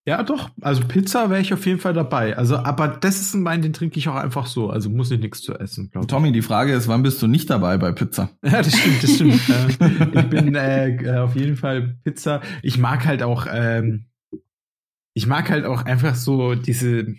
[0.07, 0.51] Ja, doch.
[0.63, 2.37] Also Pizza wäre ich auf jeden Fall dabei.
[2.37, 4.71] Also, aber das ist ein Wein, den trinke ich auch einfach so.
[4.71, 5.91] Also muss ich nichts zu essen.
[6.09, 8.31] Tommy, die Frage ist, wann bist du nicht dabei bei Pizza?
[8.43, 10.15] Ja, das stimmt, das stimmt.
[10.15, 12.41] ich bin äh, auf jeden Fall Pizza.
[12.63, 14.07] Ich mag halt auch, ähm,
[15.13, 17.15] ich mag halt auch einfach so diese,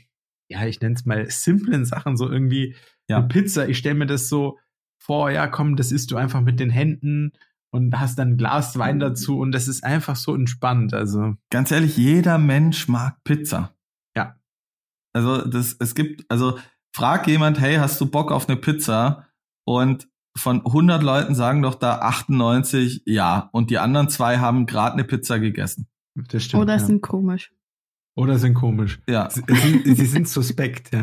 [0.49, 2.75] ja, ich nenne es mal simplen Sachen, so irgendwie
[3.07, 3.21] ja.
[3.21, 3.69] Pizza.
[3.69, 4.57] Ich stelle mir das so
[4.97, 7.33] vor, ja, komm, das isst du einfach mit den Händen
[7.71, 10.93] und hast dann ein Glas Wein dazu und das ist einfach so entspannt.
[10.93, 13.73] Also ganz ehrlich, jeder Mensch mag Pizza.
[14.15, 14.35] Ja.
[15.13, 16.59] Also das, es gibt, also
[16.93, 19.27] frag jemand, hey, hast du Bock auf eine Pizza?
[19.63, 24.93] Und von 100 Leuten sagen doch da 98 ja und die anderen zwei haben gerade
[24.93, 25.87] eine Pizza gegessen.
[26.15, 26.63] Das stimmt.
[26.63, 26.79] Oder ja.
[26.79, 27.53] sind komisch.
[28.15, 28.99] Oder sind komisch.
[29.07, 29.29] Ja.
[29.29, 31.01] Sie, sie, sie sind suspekt, ja.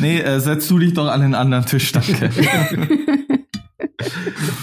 [0.00, 2.30] nee, äh, setz du dich doch an den anderen Tisch, danke.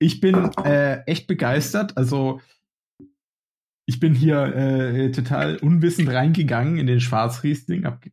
[0.00, 0.34] ich bin
[0.64, 1.96] äh, echt begeistert.
[1.96, 2.40] Also
[3.86, 7.84] ich bin hier äh, total unwissend reingegangen in den Schwarzriesling.
[7.84, 8.04] Hab,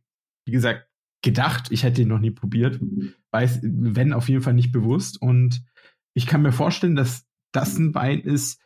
[0.44, 0.88] wie gesagt,
[1.22, 2.78] gedacht, ich hätte ihn noch nie probiert.
[3.30, 5.20] Weiß, wenn auf jeden Fall nicht bewusst.
[5.20, 5.64] Und
[6.14, 8.62] ich kann mir vorstellen, dass das ein Wein ist,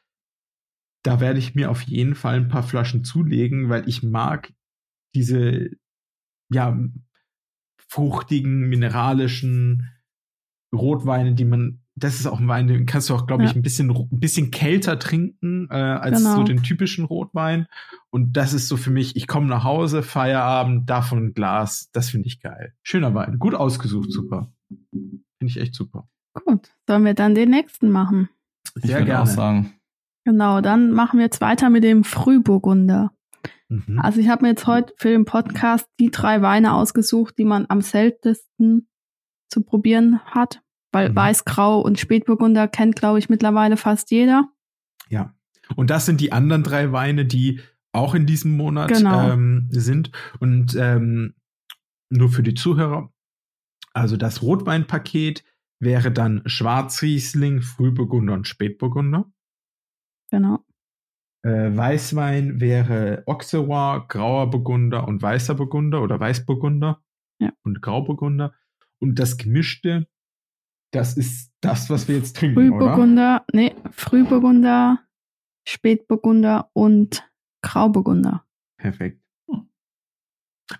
[1.04, 4.52] da werde ich mir auf jeden Fall ein paar Flaschen zulegen, weil ich mag
[5.14, 5.70] diese,
[6.50, 6.78] ja,
[7.88, 9.90] fruchtigen, mineralischen
[10.74, 13.50] Rotweine, die man, das ist auch ein Wein, den kannst du auch, glaube ja.
[13.50, 16.36] ich, ein bisschen, ein bisschen kälter trinken äh, als genau.
[16.36, 17.66] so den typischen Rotwein.
[18.10, 22.10] Und das ist so für mich, ich komme nach Hause, Feierabend, davon ein Glas, das
[22.10, 22.74] finde ich geil.
[22.82, 24.52] Schöner Wein, gut ausgesucht, super.
[24.90, 26.08] Finde ich echt super.
[26.44, 28.30] Gut, sollen wir dann den nächsten machen?
[28.74, 29.22] Sehr ich gerne.
[29.22, 29.74] Auch sagen.
[30.24, 33.12] Genau, dann machen wir jetzt weiter mit dem Frühburgunder.
[33.68, 33.98] Mhm.
[33.98, 37.66] Also ich habe mir jetzt heute für den Podcast die drei Weine ausgesucht, die man
[37.68, 38.88] am seltensten
[39.48, 41.16] zu probieren hat, weil mhm.
[41.16, 44.48] Weiß, Grau und Spätburgunder kennt, glaube ich, mittlerweile fast jeder.
[45.08, 45.34] Ja.
[45.74, 47.60] Und das sind die anderen drei Weine, die
[47.92, 49.30] auch in diesem Monat genau.
[49.30, 50.12] ähm, sind.
[50.38, 51.34] Und ähm,
[52.10, 53.12] nur für die Zuhörer,
[53.92, 55.44] also das Rotweinpaket
[55.78, 59.30] wäre dann Schwarzriesling, Frühburgunder und Spätburgunder.
[60.30, 60.64] Genau.
[61.42, 67.02] Äh, Weißwein wäre Auxerrois, Grauer Burgunder und Weißer Burgunder oder Weißburgunder
[67.40, 67.52] ja.
[67.64, 68.54] und Grauburgunder.
[69.00, 70.06] Und das Gemischte,
[70.92, 73.46] das ist das, was wir jetzt trinken, Frühburgunder, oder?
[73.52, 75.00] nee, Frühburgunder,
[75.66, 77.28] Spätburgunder und
[77.62, 78.44] Grauburgunder.
[78.78, 79.20] Perfekt.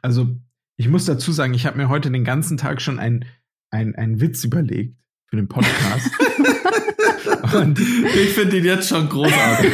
[0.01, 0.37] Also,
[0.77, 3.25] ich muss dazu sagen, ich habe mir heute den ganzen Tag schon einen
[3.71, 4.97] ein Witz überlegt
[5.29, 6.11] für den Podcast.
[7.55, 9.73] Und ich finde ihn jetzt schon großartig.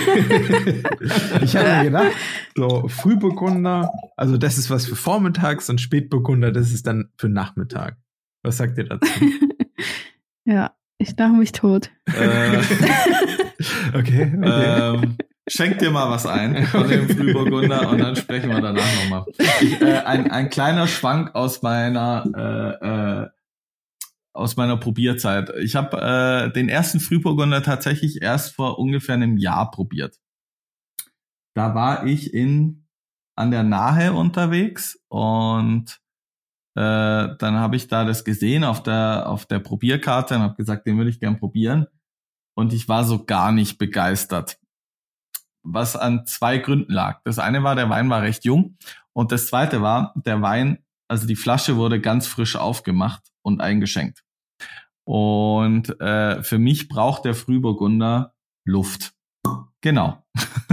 [1.43, 2.13] ich habe mir gedacht,
[2.57, 7.97] so Frühburgunder, also das ist was für vormittags und Spätburgunder, das ist dann für Nachmittag.
[8.43, 9.09] Was sagt ihr dazu?
[10.49, 11.91] ja, ich lache mich tot.
[12.07, 12.59] Äh,
[13.95, 14.33] okay.
[14.35, 14.41] okay.
[14.43, 19.27] Ähm, schenk dir mal was ein von dem Frühburgunder und dann sprechen wir danach nochmal.
[19.81, 23.29] Äh, ein, ein kleiner Schwank aus meiner äh, äh,
[24.33, 25.51] aus meiner Probierzeit.
[25.61, 30.19] Ich habe äh, den ersten Frühburgunder tatsächlich erst vor ungefähr einem Jahr probiert.
[31.55, 32.87] Da war ich in
[33.37, 36.08] an der Nahe unterwegs und äh,
[36.79, 40.97] dann habe ich da das gesehen auf der auf der Probierkarte und habe gesagt, den
[40.97, 41.87] würde ich gern probieren
[42.55, 44.59] und ich war so gar nicht begeistert.
[45.65, 47.21] Was an zwei Gründen lag.
[47.25, 48.77] Das eine war, der Wein war recht jung
[49.13, 54.23] und das zweite war, der Wein, also die Flasche wurde ganz frisch aufgemacht und eingeschenkt.
[55.05, 59.15] Und äh, für mich braucht der Frühburgunder Luft.
[59.81, 60.23] Genau.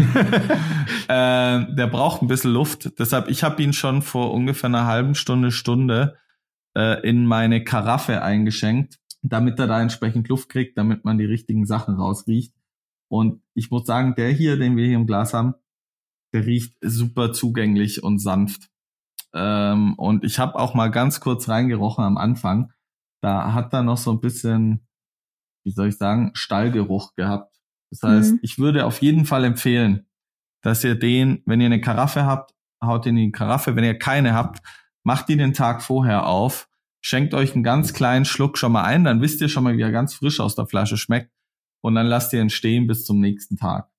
[1.07, 2.99] äh, der braucht ein bisschen Luft.
[2.99, 6.17] Deshalb, ich habe ihn schon vor ungefähr einer halben Stunde, Stunde
[6.75, 11.65] äh, in meine Karaffe eingeschenkt, damit er da entsprechend Luft kriegt, damit man die richtigen
[11.65, 12.53] Sachen rausriecht.
[13.07, 15.53] Und ich muss sagen, der hier, den wir hier im Glas haben,
[16.33, 18.69] der riecht super zugänglich und sanft.
[19.33, 22.71] Ähm, und ich habe auch mal ganz kurz reingerochen am Anfang
[23.25, 24.87] da hat er noch so ein bisschen,
[25.65, 27.54] wie soll ich sagen, Stallgeruch gehabt.
[27.99, 28.39] Das heißt, mhm.
[28.41, 30.05] ich würde auf jeden Fall empfehlen,
[30.61, 32.53] dass ihr den, wenn ihr eine Karaffe habt,
[32.83, 33.75] haut ihn in die Karaffe.
[33.75, 34.61] Wenn ihr keine habt,
[35.03, 36.67] macht die den Tag vorher auf,
[37.01, 39.81] schenkt euch einen ganz kleinen Schluck schon mal ein, dann wisst ihr schon mal, wie
[39.81, 41.31] er ganz frisch aus der Flasche schmeckt.
[41.81, 43.89] Und dann lasst ihr ihn stehen bis zum nächsten Tag.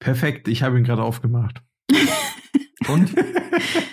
[0.00, 1.62] Perfekt, ich habe ihn gerade aufgemacht.
[2.88, 3.14] Und?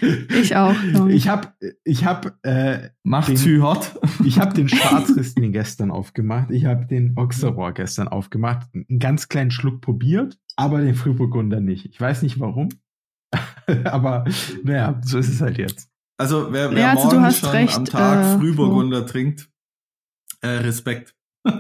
[0.02, 0.76] Ich auch.
[1.10, 4.00] Ich habe, ich habe, äh, macht zu hot.
[4.26, 6.52] ich habe den Schwarzriesling gestern aufgemacht.
[6.52, 8.68] Ich habe den Auxerrois gestern aufgemacht.
[8.74, 11.86] Einen ganz kleinen Schluck probiert, aber den Frühburgunder nicht.
[11.86, 12.70] Ich weiß nicht warum.
[13.86, 14.26] aber
[14.64, 15.90] naja, so ist es halt jetzt.
[16.18, 19.50] Also wer, wer ja, also morgen schon recht, am Tag äh, Frühburgunder trinkt,
[20.42, 21.16] äh, Respekt.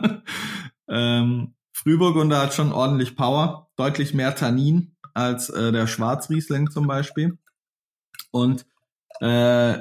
[0.90, 7.38] ähm, Frühburgunder hat schon ordentlich Power, deutlich mehr Tannin als äh, der Schwarzriesling zum Beispiel.
[8.32, 8.66] Und
[9.20, 9.78] äh,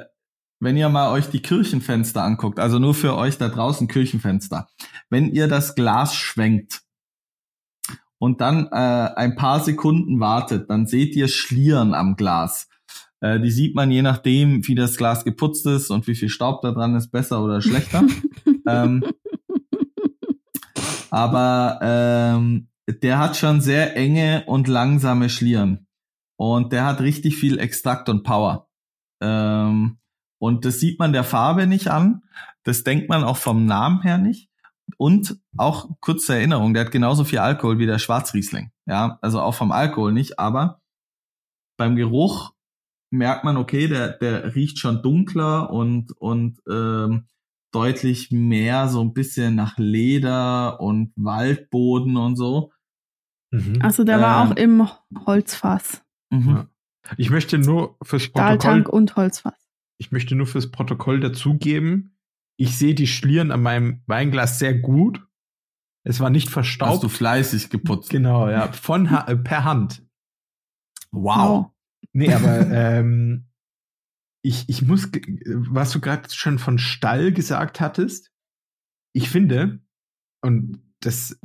[0.59, 4.69] wenn ihr mal euch die Kirchenfenster anguckt, also nur für euch da draußen Kirchenfenster,
[5.09, 6.81] wenn ihr das Glas schwenkt
[8.19, 12.69] und dann äh, ein paar Sekunden wartet, dann seht ihr Schlieren am Glas.
[13.21, 16.61] Äh, die sieht man je nachdem, wie das Glas geputzt ist und wie viel Staub
[16.61, 18.03] da dran ist, besser oder schlechter.
[18.67, 19.03] ähm,
[21.09, 25.87] aber ähm, der hat schon sehr enge und langsame Schlieren.
[26.41, 28.67] Und der hat richtig viel Extrakt und Power.
[29.21, 29.99] Ähm,
[30.39, 32.23] und das sieht man der Farbe nicht an.
[32.63, 34.49] Das denkt man auch vom Namen her nicht.
[34.97, 38.71] Und auch kurze Erinnerung, der hat genauso viel Alkohol wie der Schwarzriesling.
[38.87, 40.81] Ja, also auch vom Alkohol nicht, aber
[41.77, 42.53] beim Geruch
[43.11, 47.27] merkt man, okay, der, der riecht schon dunkler und, und ähm,
[47.71, 52.71] deutlich mehr so ein bisschen nach Leder und Waldboden und so.
[53.51, 53.79] Mhm.
[53.83, 54.81] Also der war auch ähm,
[55.11, 56.00] im Holzfass.
[56.31, 56.49] Mhm.
[56.49, 56.67] Ja.
[57.17, 58.59] Ich möchte nur fürs Protokoll.
[58.59, 59.69] Stahltank und Holzfass.
[59.97, 62.17] Ich möchte nur fürs Protokoll dazugeben,
[62.61, 65.27] ich sehe die Schlieren an meinem Weinglas sehr gut.
[66.03, 66.91] Es war nicht verstaubt.
[66.91, 68.11] Hast du fleißig geputzt.
[68.11, 68.71] Genau, ja.
[68.71, 70.05] Von ha äh, per Hand.
[71.11, 71.65] Wow.
[71.65, 71.71] Oh.
[72.13, 73.47] Nee, aber ähm,
[74.43, 75.09] ich, ich muss,
[75.45, 78.31] was du gerade schon von Stall gesagt hattest,
[79.13, 79.79] ich finde,
[80.43, 81.39] und das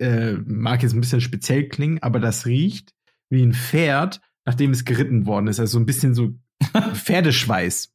[0.00, 2.95] äh, mag jetzt ein bisschen speziell klingen, aber das riecht
[3.30, 5.60] wie ein Pferd, nachdem es geritten worden ist.
[5.60, 6.34] Also ein bisschen so
[6.94, 7.92] Pferdeschweiß.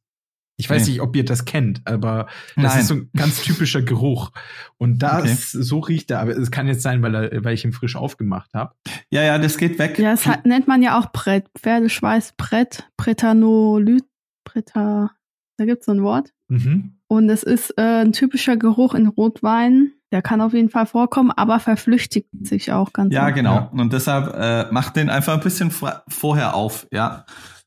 [0.58, 0.90] Ich weiß okay.
[0.92, 2.26] nicht, ob ihr das kennt, aber
[2.56, 2.80] das Nein.
[2.80, 4.30] ist so ein ganz typischer Geruch.
[4.76, 5.34] Und das, okay.
[5.62, 8.52] so riecht er, aber es kann jetzt sein, weil, er, weil ich ihn frisch aufgemacht
[8.54, 8.74] habe.
[9.10, 9.98] Ja, ja, das geht weg.
[9.98, 11.48] Ja, das hat, nennt man ja auch Brett.
[11.58, 14.04] Pferdeschweiß, Brett, Pretanolyt,
[14.44, 15.10] Preta,
[15.56, 16.32] da gibt's so ein Wort.
[16.48, 16.98] Mhm.
[17.12, 19.92] Und es ist äh, ein typischer Geruch in Rotwein.
[20.12, 23.12] Der kann auf jeden Fall vorkommen, aber verflüchtigt sich auch ganz.
[23.12, 23.68] Ja, genau.
[23.70, 27.26] Und deshalb äh, macht den einfach ein bisschen vorher auf, ja.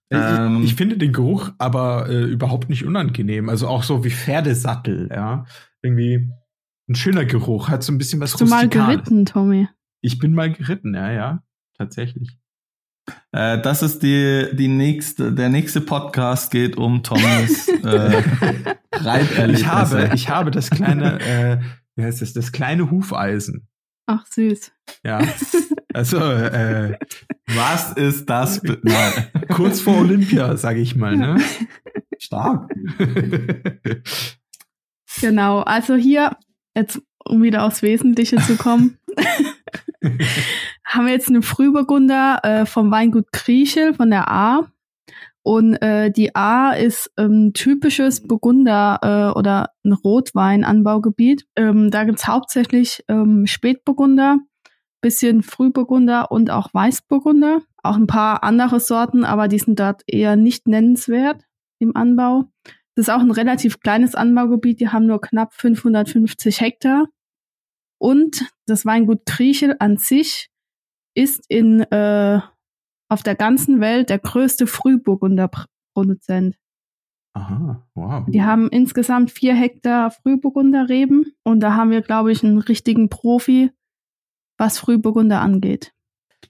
[0.10, 3.48] Äh, ähm, ich, finde den Geruch aber äh, überhaupt nicht unangenehm.
[3.48, 5.46] Also auch so wie Pferdesattel, ja.
[5.84, 6.28] Irgendwie
[6.90, 9.68] ein schöner Geruch, hat so ein bisschen was Bist du mal geritten, Tommy?
[10.02, 11.44] Ich bin mal geritten, ja, ja,
[11.78, 12.36] tatsächlich.
[13.32, 18.24] Äh, das ist die, die nächste, der nächste Podcast geht um Tommys äh,
[18.94, 19.54] Reiterlebnisse.
[19.54, 21.60] Ich habe, ich habe das kleine, äh,
[21.96, 23.68] wie heißt das, das kleine Hufeisen.
[24.08, 24.72] Ach, süß.
[25.04, 25.22] Ja.
[25.94, 27.00] Also, äh,
[27.48, 28.62] was ist das?
[28.84, 29.14] Nein.
[29.48, 31.42] Kurz vor Olympia, sage ich mal, ne?
[32.18, 32.70] Stark.
[35.22, 36.36] genau, also hier,
[36.76, 38.98] jetzt um wieder aufs Wesentliche zu kommen,
[40.86, 44.72] haben wir jetzt eine Frühburgunder äh, vom Weingut Kriechel von der A.
[45.44, 51.46] Und äh, die A ist ähm, typisches Burgunder äh, oder ein Rotweinanbaugebiet.
[51.56, 54.40] Ähm, da gibt's hauptsächlich ähm, Spätburgunder,
[55.02, 57.62] bisschen Frühburgunder und auch Weißburgunder.
[57.84, 61.44] Auch ein paar andere Sorten, aber die sind dort eher nicht nennenswert
[61.78, 62.46] im Anbau.
[62.96, 67.06] Das ist auch ein relativ kleines Anbaugebiet, die haben nur knapp 550 Hektar.
[68.06, 70.52] Und das Weingut Kriechel an sich
[71.16, 72.40] ist in äh,
[73.10, 76.56] auf der ganzen Welt der größte Frühburgunderproduzent.
[77.34, 78.24] Aha, wow.
[78.28, 83.72] Die haben insgesamt vier Hektar Frühburgunderreben und da haben wir, glaube ich, einen richtigen Profi,
[84.60, 85.92] was Frühburgunder angeht.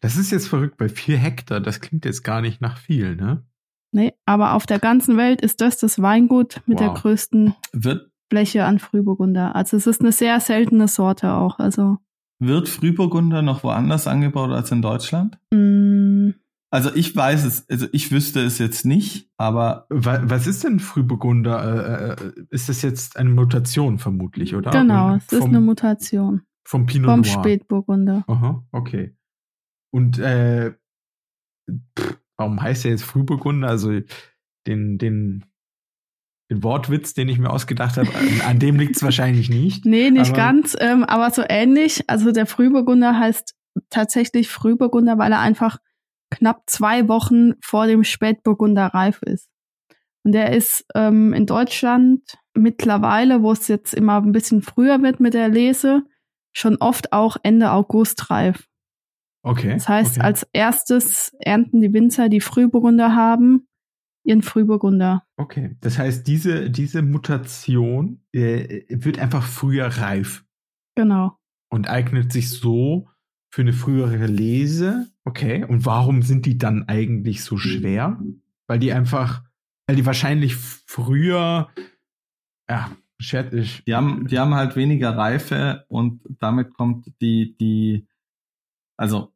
[0.02, 3.46] Das ist jetzt verrückt, bei vier Hektar, das klingt jetzt gar nicht nach viel, ne?
[3.94, 6.86] Nee, aber auf der ganzen Welt ist das das Weingut mit wow.
[6.86, 9.56] der größten Wird Fläche an Frühburgunder.
[9.56, 11.60] Also es ist eine sehr seltene Sorte auch.
[11.60, 11.98] Also
[12.40, 15.40] wird Frühburgunder noch woanders angebaut als in Deutschland?
[15.52, 16.32] Mm.
[16.72, 19.86] Also ich weiß es, also ich wüsste es jetzt nicht, aber.
[19.90, 22.18] Was ist denn Frühburgunder?
[22.20, 24.72] Äh, äh, ist das jetzt eine Mutation vermutlich, oder?
[24.72, 26.42] Genau, es ist eine Mutation.
[26.68, 27.32] Vom Pinot vom Noir.
[27.32, 28.26] Vom Spätburgunder.
[28.28, 29.16] Aha, okay.
[29.92, 30.74] Und äh,
[31.98, 33.70] pff, warum heißt er jetzt Frühburgunder?
[33.70, 34.02] Also
[34.68, 35.46] den, den
[36.50, 38.10] den Wortwitz, den ich mir ausgedacht habe,
[38.46, 39.86] an dem liegt es wahrscheinlich nicht.
[39.86, 42.04] Nee, nicht aber ganz, ähm, aber so ähnlich.
[42.08, 43.56] Also der Frühburgunder heißt
[43.90, 45.78] tatsächlich Frühburgunder, weil er einfach
[46.32, 49.50] knapp zwei Wochen vor dem Spätburgunder reif ist.
[50.24, 52.22] Und der ist ähm, in Deutschland
[52.56, 56.04] mittlerweile, wo es jetzt immer ein bisschen früher wird mit der Lese,
[56.52, 58.66] schon oft auch Ende August reif.
[59.44, 59.74] Okay.
[59.74, 60.26] Das heißt, okay.
[60.26, 63.68] als erstes ernten die Winzer, die Frühburgunder haben,
[64.26, 65.24] ihren Frühburgunder.
[65.38, 70.44] Okay, das heißt, diese, diese Mutation äh, wird einfach früher reif.
[70.96, 71.38] Genau.
[71.70, 73.08] Und eignet sich so
[73.52, 75.08] für eine frühere Lese.
[75.24, 78.20] Okay, und warum sind die dann eigentlich so schwer?
[78.68, 79.44] Weil die einfach,
[79.88, 81.70] weil die wahrscheinlich früher,
[82.70, 88.08] ja, die haben, die haben halt weniger Reife und damit kommt die, die,
[88.98, 89.34] also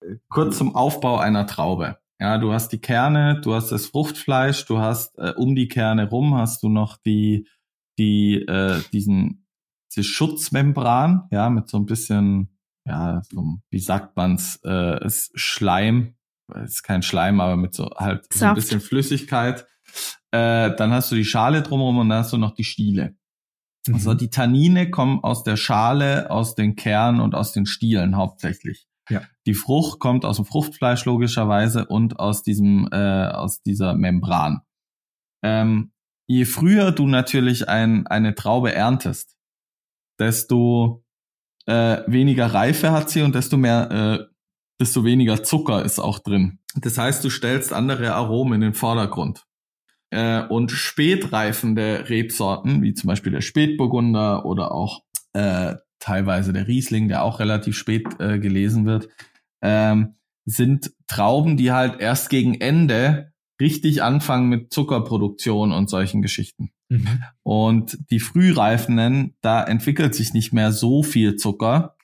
[0.00, 1.98] äh, kurz zum Aufbau einer Traube.
[2.20, 6.08] Ja, du hast die Kerne, du hast das Fruchtfleisch, du hast äh, um die Kerne
[6.08, 7.48] rum hast du noch die
[7.98, 9.46] die äh, diesen
[9.90, 12.54] diese Schutzmembran, ja, mit so ein bisschen
[12.86, 16.16] ja, so, wie sagt man's, äh, Schleim,
[16.62, 19.66] ist kein Schleim, aber mit so halt so ein bisschen Flüssigkeit.
[20.30, 23.16] Äh, dann hast du die Schale drumherum und dann hast du noch die Stiele.
[23.86, 23.94] Mhm.
[23.94, 28.86] Also die Tannine kommen aus der Schale, aus den Kernen und aus den Stielen hauptsächlich.
[29.08, 29.22] Ja.
[29.46, 34.62] Die Frucht kommt aus dem Fruchtfleisch logischerweise und aus diesem äh, aus dieser Membran.
[35.42, 35.92] Ähm,
[36.26, 39.36] je früher du natürlich ein, eine Traube erntest,
[40.18, 41.04] desto
[41.66, 44.24] äh, weniger Reife hat sie und desto mehr, äh,
[44.80, 46.60] desto weniger Zucker ist auch drin.
[46.74, 49.44] Das heißt, du stellst andere Aromen in den Vordergrund.
[50.10, 55.02] Äh, und spätreifende Rebsorten, wie zum Beispiel der Spätburgunder oder auch
[55.32, 55.74] äh,
[56.04, 59.08] teilweise der Riesling, der auch relativ spät äh, gelesen wird,
[59.62, 66.70] ähm, sind Trauben, die halt erst gegen Ende richtig anfangen mit Zuckerproduktion und solchen Geschichten.
[66.90, 67.22] Mhm.
[67.42, 71.96] Und die Frühreifenden, da entwickelt sich nicht mehr so viel Zucker.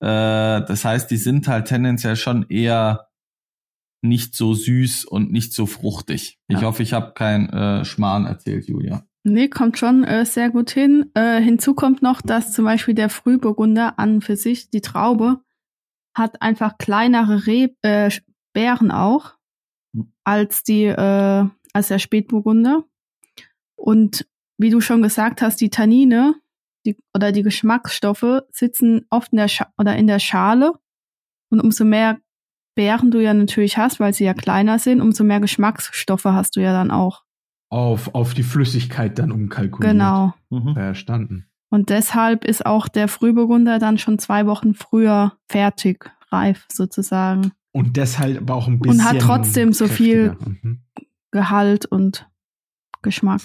[0.00, 3.08] Äh, das heißt, die sind halt tendenziell schon eher
[4.02, 6.38] nicht so süß und nicht so fruchtig.
[6.48, 6.58] Ja.
[6.58, 9.06] Ich hoffe, ich habe kein äh, Schmarrn erzählt, Julia.
[9.22, 11.10] Nee, kommt schon äh, sehr gut hin.
[11.14, 15.40] Äh, hinzu kommt noch, dass zum Beispiel der Frühburgunder an für sich, die Traube,
[16.14, 18.10] hat einfach kleinere Reb äh,
[18.52, 19.34] Beeren auch
[19.94, 20.12] hm.
[20.24, 22.84] als die äh, als der Spätburgunder.
[23.76, 24.26] Und
[24.58, 26.34] wie du schon gesagt hast, die Tannine
[26.86, 30.72] die, oder die Geschmacksstoffe sitzen oft in der Scha oder in der Schale.
[31.50, 32.18] Und umso mehr
[32.74, 36.60] Beeren du ja natürlich hast, weil sie ja kleiner sind, umso mehr Geschmacksstoffe hast du
[36.60, 37.24] ja dann auch.
[37.70, 39.92] Auf, auf die Flüssigkeit dann umkalkuliert.
[39.92, 40.34] Genau.
[40.50, 40.74] Mhm.
[40.74, 41.46] Verstanden.
[41.70, 47.52] Und deshalb ist auch der Frühburgunder dann schon zwei Wochen früher fertig, reif sozusagen.
[47.72, 48.98] Und deshalb aber auch ein bisschen.
[48.98, 50.80] Und hat trotzdem so viel mhm.
[51.30, 52.28] Gehalt und
[53.02, 53.42] Geschmack.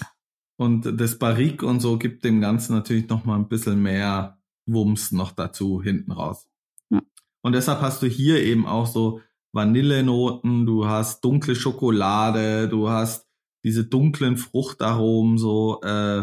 [0.56, 5.12] Und das Barrique und so gibt dem Ganzen natürlich noch mal ein bisschen mehr Wumms
[5.12, 6.48] noch dazu hinten raus.
[6.90, 7.02] Ja.
[7.42, 9.20] Und deshalb hast du hier eben auch so
[9.52, 13.25] Vanillenoten, du hast dunkle Schokolade, du hast
[13.66, 16.20] diese dunklen Fruchtaromen, so äh,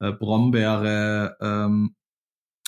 [0.00, 1.96] äh, Brombeere ähm,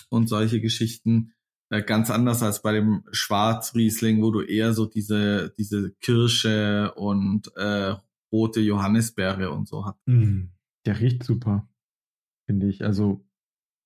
[0.09, 1.35] und solche Geschichten.
[1.69, 7.55] Äh, ganz anders als bei dem Schwarzriesling, wo du eher so diese, diese Kirsche und
[7.57, 7.95] äh,
[8.33, 9.99] rote Johannisbeere und so hast.
[10.07, 10.47] Mm,
[10.87, 11.69] der riecht super,
[12.47, 12.85] finde ich.
[12.85, 13.23] Also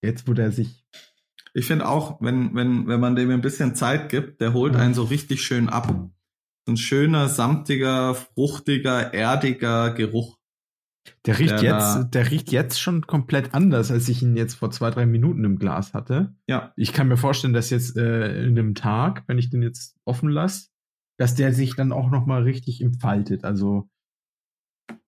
[0.00, 0.86] jetzt, wo der sich.
[1.54, 4.94] Ich finde auch, wenn, wenn, wenn man dem ein bisschen Zeit gibt, der holt einen
[4.94, 6.08] so richtig schön ab.
[6.68, 10.38] Ein schöner, samtiger, fruchtiger, erdiger Geruch.
[11.26, 14.70] Der riecht der jetzt, der riecht jetzt schon komplett anders, als ich ihn jetzt vor
[14.70, 16.34] zwei, drei Minuten im Glas hatte.
[16.48, 16.72] Ja.
[16.76, 20.28] Ich kann mir vorstellen, dass jetzt äh, in einem Tag, wenn ich den jetzt offen
[20.28, 20.68] lasse,
[21.18, 23.44] dass der sich dann auch noch mal richtig entfaltet.
[23.44, 23.88] Also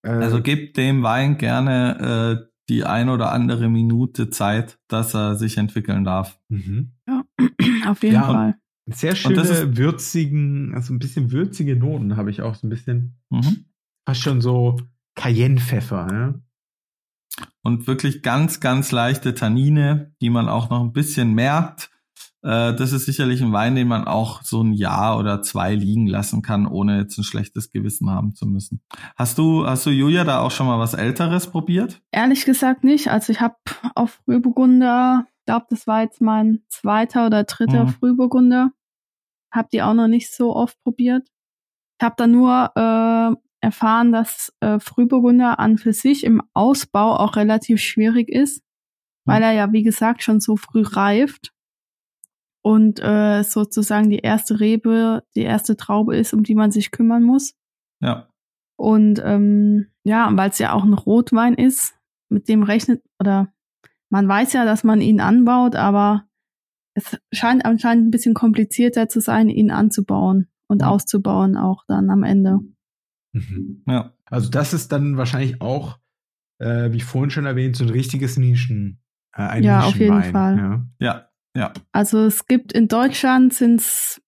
[0.02, 5.36] äh, also gibt dem Wein gerne äh, die ein oder andere Minute Zeit, dass er
[5.36, 6.40] sich entwickeln darf.
[6.48, 6.92] Mhm.
[7.06, 7.24] Ja,
[7.86, 8.54] auf jeden ja, Fall.
[8.86, 13.20] Sehr schöne, würzigen, also ein bisschen würzige Noten habe ich auch so ein bisschen.
[13.30, 13.66] Mhm.
[14.06, 14.76] Fast schon so
[15.14, 16.34] Cayennepfeffer, ja.
[17.62, 21.90] Und wirklich ganz, ganz leichte Tannine, die man auch noch ein bisschen merkt.
[22.42, 26.08] Äh, das ist sicherlich ein Wein, den man auch so ein Jahr oder zwei liegen
[26.08, 28.82] lassen kann, ohne jetzt ein schlechtes Gewissen haben zu müssen.
[29.16, 32.02] Hast du, hast du Julia da auch schon mal was Älteres probiert?
[32.10, 33.08] Ehrlich gesagt nicht.
[33.08, 33.56] Also ich habe
[33.94, 34.20] auf
[35.46, 37.88] Frühburgunder, glaube das war jetzt mein zweiter oder dritter mhm.
[37.88, 38.72] Frühburgunder.
[39.52, 41.28] Hab die auch noch nicht so oft probiert.
[42.00, 47.36] Ich habe da nur äh, erfahren, dass äh, Frühburgunder an für sich im Ausbau auch
[47.36, 48.62] relativ schwierig ist,
[49.24, 49.44] weil mhm.
[49.44, 51.52] er ja, wie gesagt, schon so früh reift
[52.62, 57.22] und äh, sozusagen die erste Rebe, die erste Traube ist, um die man sich kümmern
[57.22, 57.54] muss.
[58.00, 58.28] Ja.
[58.76, 61.94] Und ähm, ja, weil es ja auch ein Rotwein ist,
[62.28, 63.52] mit dem rechnet, oder
[64.12, 66.26] man weiß ja, dass man ihn anbaut, aber
[66.94, 72.22] es scheint anscheinend ein bisschen komplizierter zu sein, ihn anzubauen und auszubauen auch dann am
[72.22, 72.58] Ende.
[73.32, 73.82] Mhm.
[73.86, 74.12] Ja.
[74.26, 75.98] Also das ist dann wahrscheinlich auch,
[76.58, 79.00] äh, wie vorhin schon erwähnt, so ein richtiges Nischen.
[79.34, 80.58] Äh, ein ja, auf jeden Fall.
[80.58, 80.86] Ja.
[80.98, 81.72] ja, ja.
[81.92, 84.20] Also es gibt in Deutschland sind es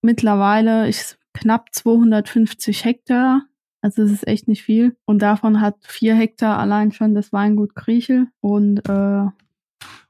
[0.00, 3.42] mittlerweile ich, knapp 250 Hektar.
[3.88, 4.98] Also es ist echt nicht viel.
[5.06, 8.26] Und davon hat vier Hektar allein schon das Weingut Kriechel.
[8.40, 9.26] Und, äh,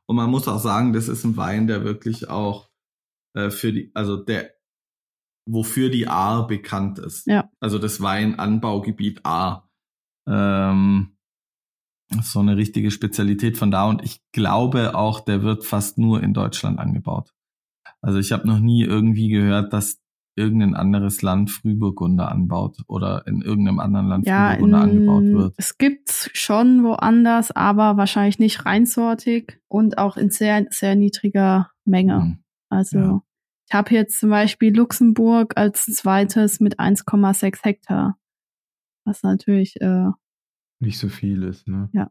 [0.06, 2.70] und man muss auch sagen, das ist ein Wein, der wirklich auch
[3.36, 4.50] äh, für die, also der
[5.48, 7.28] wofür die Ahr bekannt ist.
[7.28, 7.52] Ja.
[7.60, 9.70] Also das Weinanbaugebiet Ahr.
[10.28, 11.16] Ähm,
[12.20, 16.34] so eine richtige Spezialität von da und ich glaube auch, der wird fast nur in
[16.34, 17.32] Deutschland angebaut.
[18.00, 20.00] Also ich habe noch nie irgendwie gehört, dass
[20.38, 25.54] irgendein anderes Land Frühburgunder anbaut oder in irgendeinem anderen Land ja, Frühburgunder in, angebaut wird.
[25.58, 32.20] Es gibt schon woanders, aber wahrscheinlich nicht reinsortig und auch in sehr, sehr niedriger Menge.
[32.20, 32.38] Mhm.
[32.70, 33.22] Also ja.
[33.70, 38.18] Ich habe jetzt zum Beispiel Luxemburg als zweites mit 1,6 Hektar.
[39.04, 40.08] Was natürlich äh,
[40.80, 41.90] nicht so viel ist, ne?
[41.92, 42.10] Ja.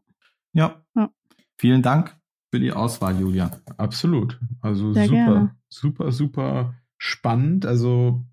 [0.52, 0.84] Ja.
[0.94, 1.10] ja.
[1.58, 2.16] Vielen Dank
[2.52, 3.50] für die Auswahl, Julia.
[3.76, 4.38] Absolut.
[4.60, 5.56] Also Sehr super, gerne.
[5.68, 7.66] super, super spannend.
[7.66, 8.24] Also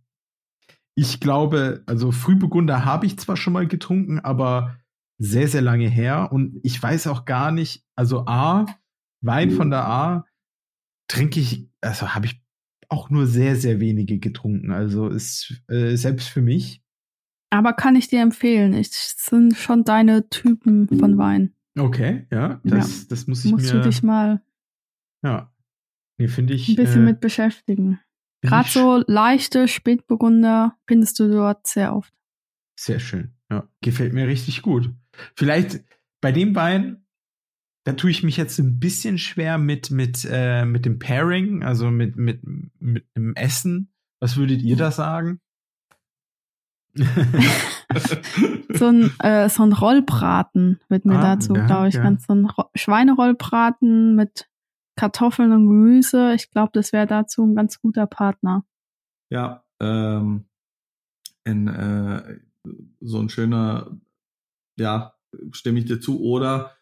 [0.95, 4.77] ich glaube, also Frühburgunder habe ich zwar schon mal getrunken, aber
[5.17, 6.31] sehr, sehr lange her.
[6.31, 8.65] Und ich weiß auch gar nicht, also A,
[9.21, 10.25] Wein von der A
[11.07, 12.41] trinke ich, also habe ich
[12.89, 14.71] auch nur sehr, sehr wenige getrunken.
[14.71, 16.81] Also ist äh, selbst für mich.
[17.49, 18.73] Aber kann ich dir empfehlen.
[18.73, 21.53] Ich sind schon deine Typen von Wein.
[21.77, 23.05] Okay, ja, das, ja.
[23.09, 23.73] das muss ich Musst mir.
[23.73, 24.41] Musst du dich mal.
[25.23, 25.53] Ja.
[26.17, 26.69] Nee, finde ich.
[26.69, 27.99] Ein bisschen äh, mit beschäftigen.
[28.45, 32.13] Gerade so leichte Spätburgunder findest du dort sehr oft.
[32.77, 33.33] Sehr schön.
[33.49, 34.89] Ja, gefällt mir richtig gut.
[35.35, 35.83] Vielleicht
[36.21, 37.05] bei dem Wein,
[37.85, 41.91] da tue ich mich jetzt ein bisschen schwer mit, mit, äh, mit dem Pairing, also
[41.91, 42.41] mit, mit,
[42.79, 43.93] mit dem Essen.
[44.19, 45.39] Was würdet ihr da sagen?
[48.73, 52.03] so, ein, äh, so ein Rollbraten wird mir ah, dazu, ja, glaube ich, ja.
[52.03, 54.47] ganz so ein Ro Schweinerollbraten mit
[54.95, 56.33] Kartoffeln und Gemüse.
[56.33, 58.65] Ich glaube, das wäre dazu ein ganz guter Partner.
[59.29, 60.45] Ja, ähm,
[61.43, 62.39] in, äh,
[63.01, 63.97] so ein schöner,
[64.77, 65.15] ja,
[65.51, 66.21] stimme ich dir zu.
[66.21, 66.75] Oder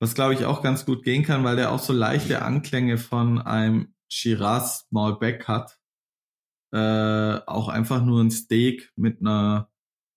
[0.00, 3.38] was glaube ich auch ganz gut gehen kann, weil der auch so leichte Anklänge von
[3.38, 5.78] einem Shiraz Malbec hat.
[6.72, 9.70] Äh, auch einfach nur ein Steak mit einer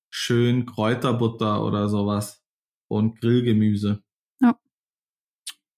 [0.10, 2.44] schönen Kräuterbutter oder sowas
[2.88, 4.04] und Grillgemüse.
[4.40, 4.60] Ja.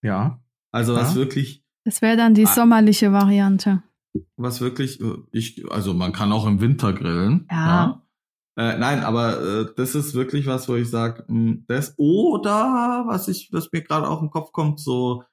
[0.02, 0.45] Ja.
[0.76, 1.16] Also was ja.
[1.16, 1.64] wirklich.
[1.86, 3.82] Das wäre dann die sommerliche Variante.
[4.36, 7.48] Was wirklich, äh, ich, also man kann auch im Winter grillen.
[7.50, 8.02] Ja.
[8.58, 8.74] ja.
[8.74, 13.30] Äh, nein, aber äh, das ist wirklich was, wo ich sage, hm, das oder was
[13.30, 15.24] ich, was mir gerade auch im Kopf kommt, so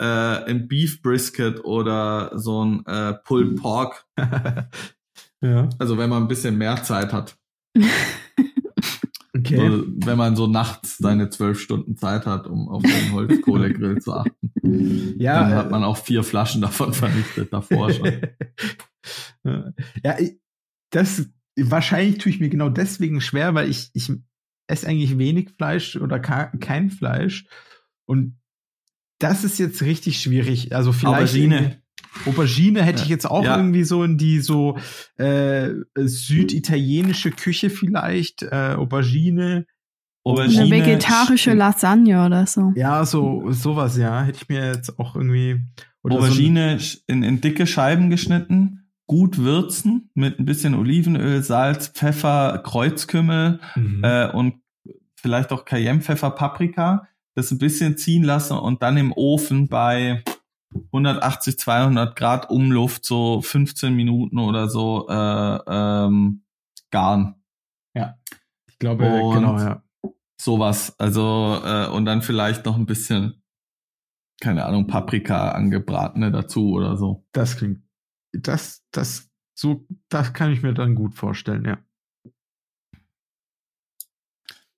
[0.00, 4.06] äh, ein Beef Brisket oder so ein äh, Pulled Pork.
[5.40, 5.68] ja.
[5.78, 7.36] Also wenn man ein bisschen mehr Zeit hat.
[9.58, 9.70] okay.
[9.70, 14.12] So, wenn man so nachts seine zwölf Stunden Zeit hat, um auf den Holzkohlegrill zu
[14.12, 14.52] achten.
[15.18, 18.12] Ja, dann hat man auch vier Flaschen davon vernichtet davor schon.
[20.02, 20.16] ja,
[20.90, 21.26] das
[21.56, 24.12] wahrscheinlich tue ich mir genau deswegen schwer, weil ich, ich
[24.66, 27.46] esse eigentlich wenig Fleisch oder kein Fleisch.
[28.06, 28.38] Und
[29.18, 30.74] das ist jetzt richtig schwierig.
[30.74, 31.34] Also vielleicht.
[31.34, 31.82] Aubergine.
[32.26, 33.56] Aubergine hätte ich jetzt auch ja.
[33.56, 34.78] irgendwie so in die so
[35.16, 38.42] äh, süditalienische Küche vielleicht.
[38.42, 39.66] Äh, Aubergine.
[40.22, 40.62] Aubergine.
[40.62, 42.72] Eine vegetarische Lasagne oder so.
[42.76, 44.22] Ja, so sowas, ja.
[44.22, 45.60] Hätte ich mir jetzt auch irgendwie.
[46.02, 52.62] Aubergine so in, in dicke Scheiben geschnitten gut würzen mit ein bisschen Olivenöl, Salz, Pfeffer,
[52.64, 54.02] Kreuzkümmel mhm.
[54.02, 54.54] äh, und
[55.16, 57.08] vielleicht auch Cayennepfeffer, Paprika.
[57.34, 60.22] Das ein bisschen ziehen lassen und dann im Ofen bei
[60.92, 66.44] 180, 200 Grad Umluft so 15 Minuten oder so äh, ähm,
[66.90, 67.36] garen.
[67.94, 68.18] Ja,
[68.68, 69.82] ich glaube, und genau, ja.
[70.40, 70.98] Sowas.
[70.98, 73.42] Also, äh, und dann vielleicht noch ein bisschen,
[74.40, 77.24] keine Ahnung, Paprika angebratene dazu oder so.
[77.32, 77.84] Das klingt
[78.34, 81.78] das, das, so, das kann ich mir dann gut vorstellen, ja.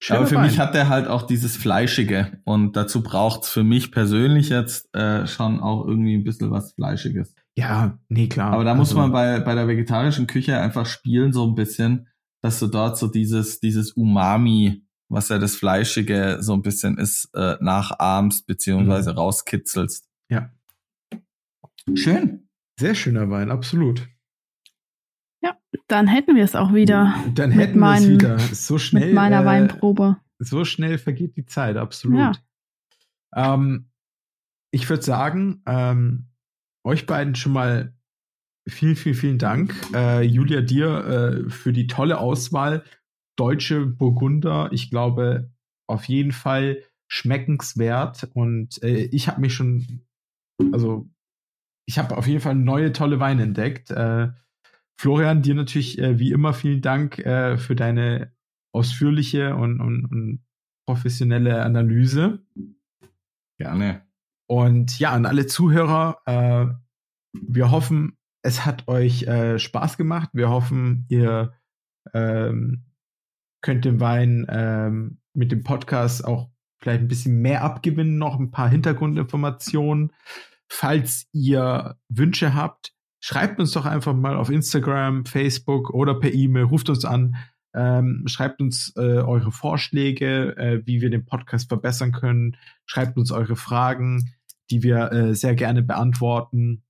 [0.06, 0.46] Schöner Aber für Wein.
[0.46, 5.26] mich hat der halt auch dieses Fleischige und dazu braucht's für mich persönlich jetzt äh,
[5.26, 7.34] schon auch irgendwie ein bisschen was Fleischiges.
[7.56, 8.52] Ja, nee, klar.
[8.52, 12.06] Aber da also, muss man bei, bei der vegetarischen Küche einfach spielen so ein bisschen,
[12.40, 17.28] dass du dort so dieses, dieses Umami, was ja das Fleischige so ein bisschen ist,
[17.34, 19.18] äh, nachahmst beziehungsweise mhm.
[19.18, 20.08] rauskitzelst.
[20.30, 20.52] Ja.
[21.94, 22.48] Schön.
[22.78, 24.06] Sehr schöner Wein, absolut.
[25.88, 27.14] Dann hätten wir es auch wieder.
[27.34, 28.38] Dann hätten wir es wieder.
[28.38, 29.06] So schnell.
[29.06, 30.16] Mit meiner äh, Weinprobe.
[30.38, 32.18] So schnell vergeht die Zeit, absolut.
[32.18, 32.32] Ja.
[33.34, 33.90] Ähm,
[34.72, 36.26] ich würde sagen, ähm,
[36.84, 37.94] euch beiden schon mal
[38.68, 39.74] vielen, vielen, vielen Dank.
[39.94, 41.04] Äh, Julia, dir
[41.46, 42.84] äh, für die tolle Auswahl.
[43.36, 45.50] Deutsche Burgunder, ich glaube,
[45.88, 48.28] auf jeden Fall schmeckenswert.
[48.34, 50.02] Und äh, ich habe mich schon,
[50.72, 51.08] also
[51.86, 53.90] ich habe auf jeden Fall neue tolle Weine entdeckt.
[53.90, 54.30] Äh,
[54.98, 58.32] Florian, dir natürlich äh, wie immer vielen Dank äh, für deine
[58.72, 60.44] ausführliche und, und, und
[60.86, 62.44] professionelle Analyse.
[63.58, 64.02] Gerne.
[64.48, 66.66] Und ja, an alle Zuhörer, äh,
[67.32, 70.30] wir hoffen, es hat euch äh, Spaß gemacht.
[70.32, 71.52] Wir hoffen, ihr
[72.14, 72.84] ähm,
[73.60, 76.48] könnt den Wein ähm, mit dem Podcast auch
[76.80, 80.12] vielleicht ein bisschen mehr abgewinnen, noch ein paar Hintergrundinformationen.
[80.68, 82.95] Falls ihr Wünsche habt,
[83.26, 87.34] schreibt uns doch einfach mal auf Instagram, Facebook oder per E-Mail, ruft uns an,
[87.74, 93.32] ähm, schreibt uns äh, eure Vorschläge, äh, wie wir den Podcast verbessern können, schreibt uns
[93.32, 94.30] eure Fragen,
[94.70, 96.84] die wir äh, sehr gerne beantworten.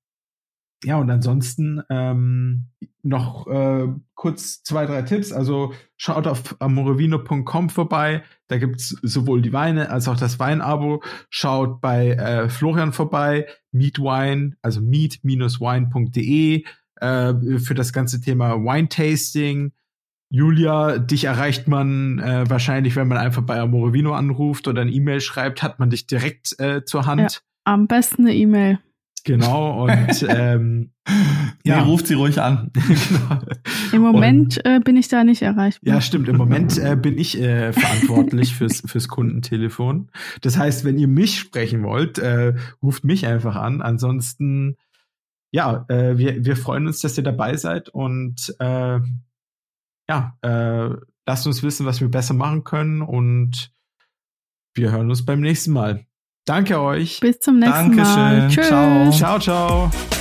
[0.86, 2.66] Ja, und ansonsten ähm,
[3.02, 5.32] noch äh, kurz zwei, drei Tipps.
[5.32, 8.22] Also schaut auf amorevino.com vorbei.
[8.46, 11.02] Da gibt's sowohl die Weine als auch das Weinabo.
[11.28, 16.64] Schaut bei äh, Florian vorbei, Meetwine, also meet-wine.de
[17.00, 19.72] äh, für das ganze Thema Wine-Tasting.
[20.30, 25.20] Julia, dich erreicht man äh, wahrscheinlich, wenn man einfach bei Amorevino anruft oder eine E-Mail
[25.20, 27.20] schreibt, hat man dich direkt äh, zur Hand.
[27.20, 27.28] Ja,
[27.64, 28.78] am besten eine E-Mail.
[29.26, 30.92] Genau, und ähm,
[31.64, 31.82] ja.
[31.82, 32.70] Nee, ruft sie ruhig an.
[32.72, 33.42] genau.
[33.92, 35.94] Im Moment und, äh, bin ich da nicht erreichbar.
[35.94, 36.28] Ja, stimmt.
[36.28, 40.10] Im Moment äh, bin ich äh, verantwortlich fürs, fürs Kundentelefon.
[40.42, 43.82] Das heißt, wenn ihr mich sprechen wollt, äh, ruft mich einfach an.
[43.82, 44.76] Ansonsten,
[45.50, 49.00] ja, äh, wir, wir freuen uns, dass ihr dabei seid und äh,
[50.08, 50.90] ja, äh,
[51.26, 53.72] lasst uns wissen, was wir besser machen können und
[54.72, 56.05] wir hören uns beim nächsten Mal.
[56.46, 57.20] Danke euch.
[57.20, 58.14] Bis zum nächsten Dankeschön.
[58.14, 58.48] Mal.
[58.48, 58.68] Tschüss.
[58.68, 59.38] Ciao, ciao.
[59.38, 60.15] ciao.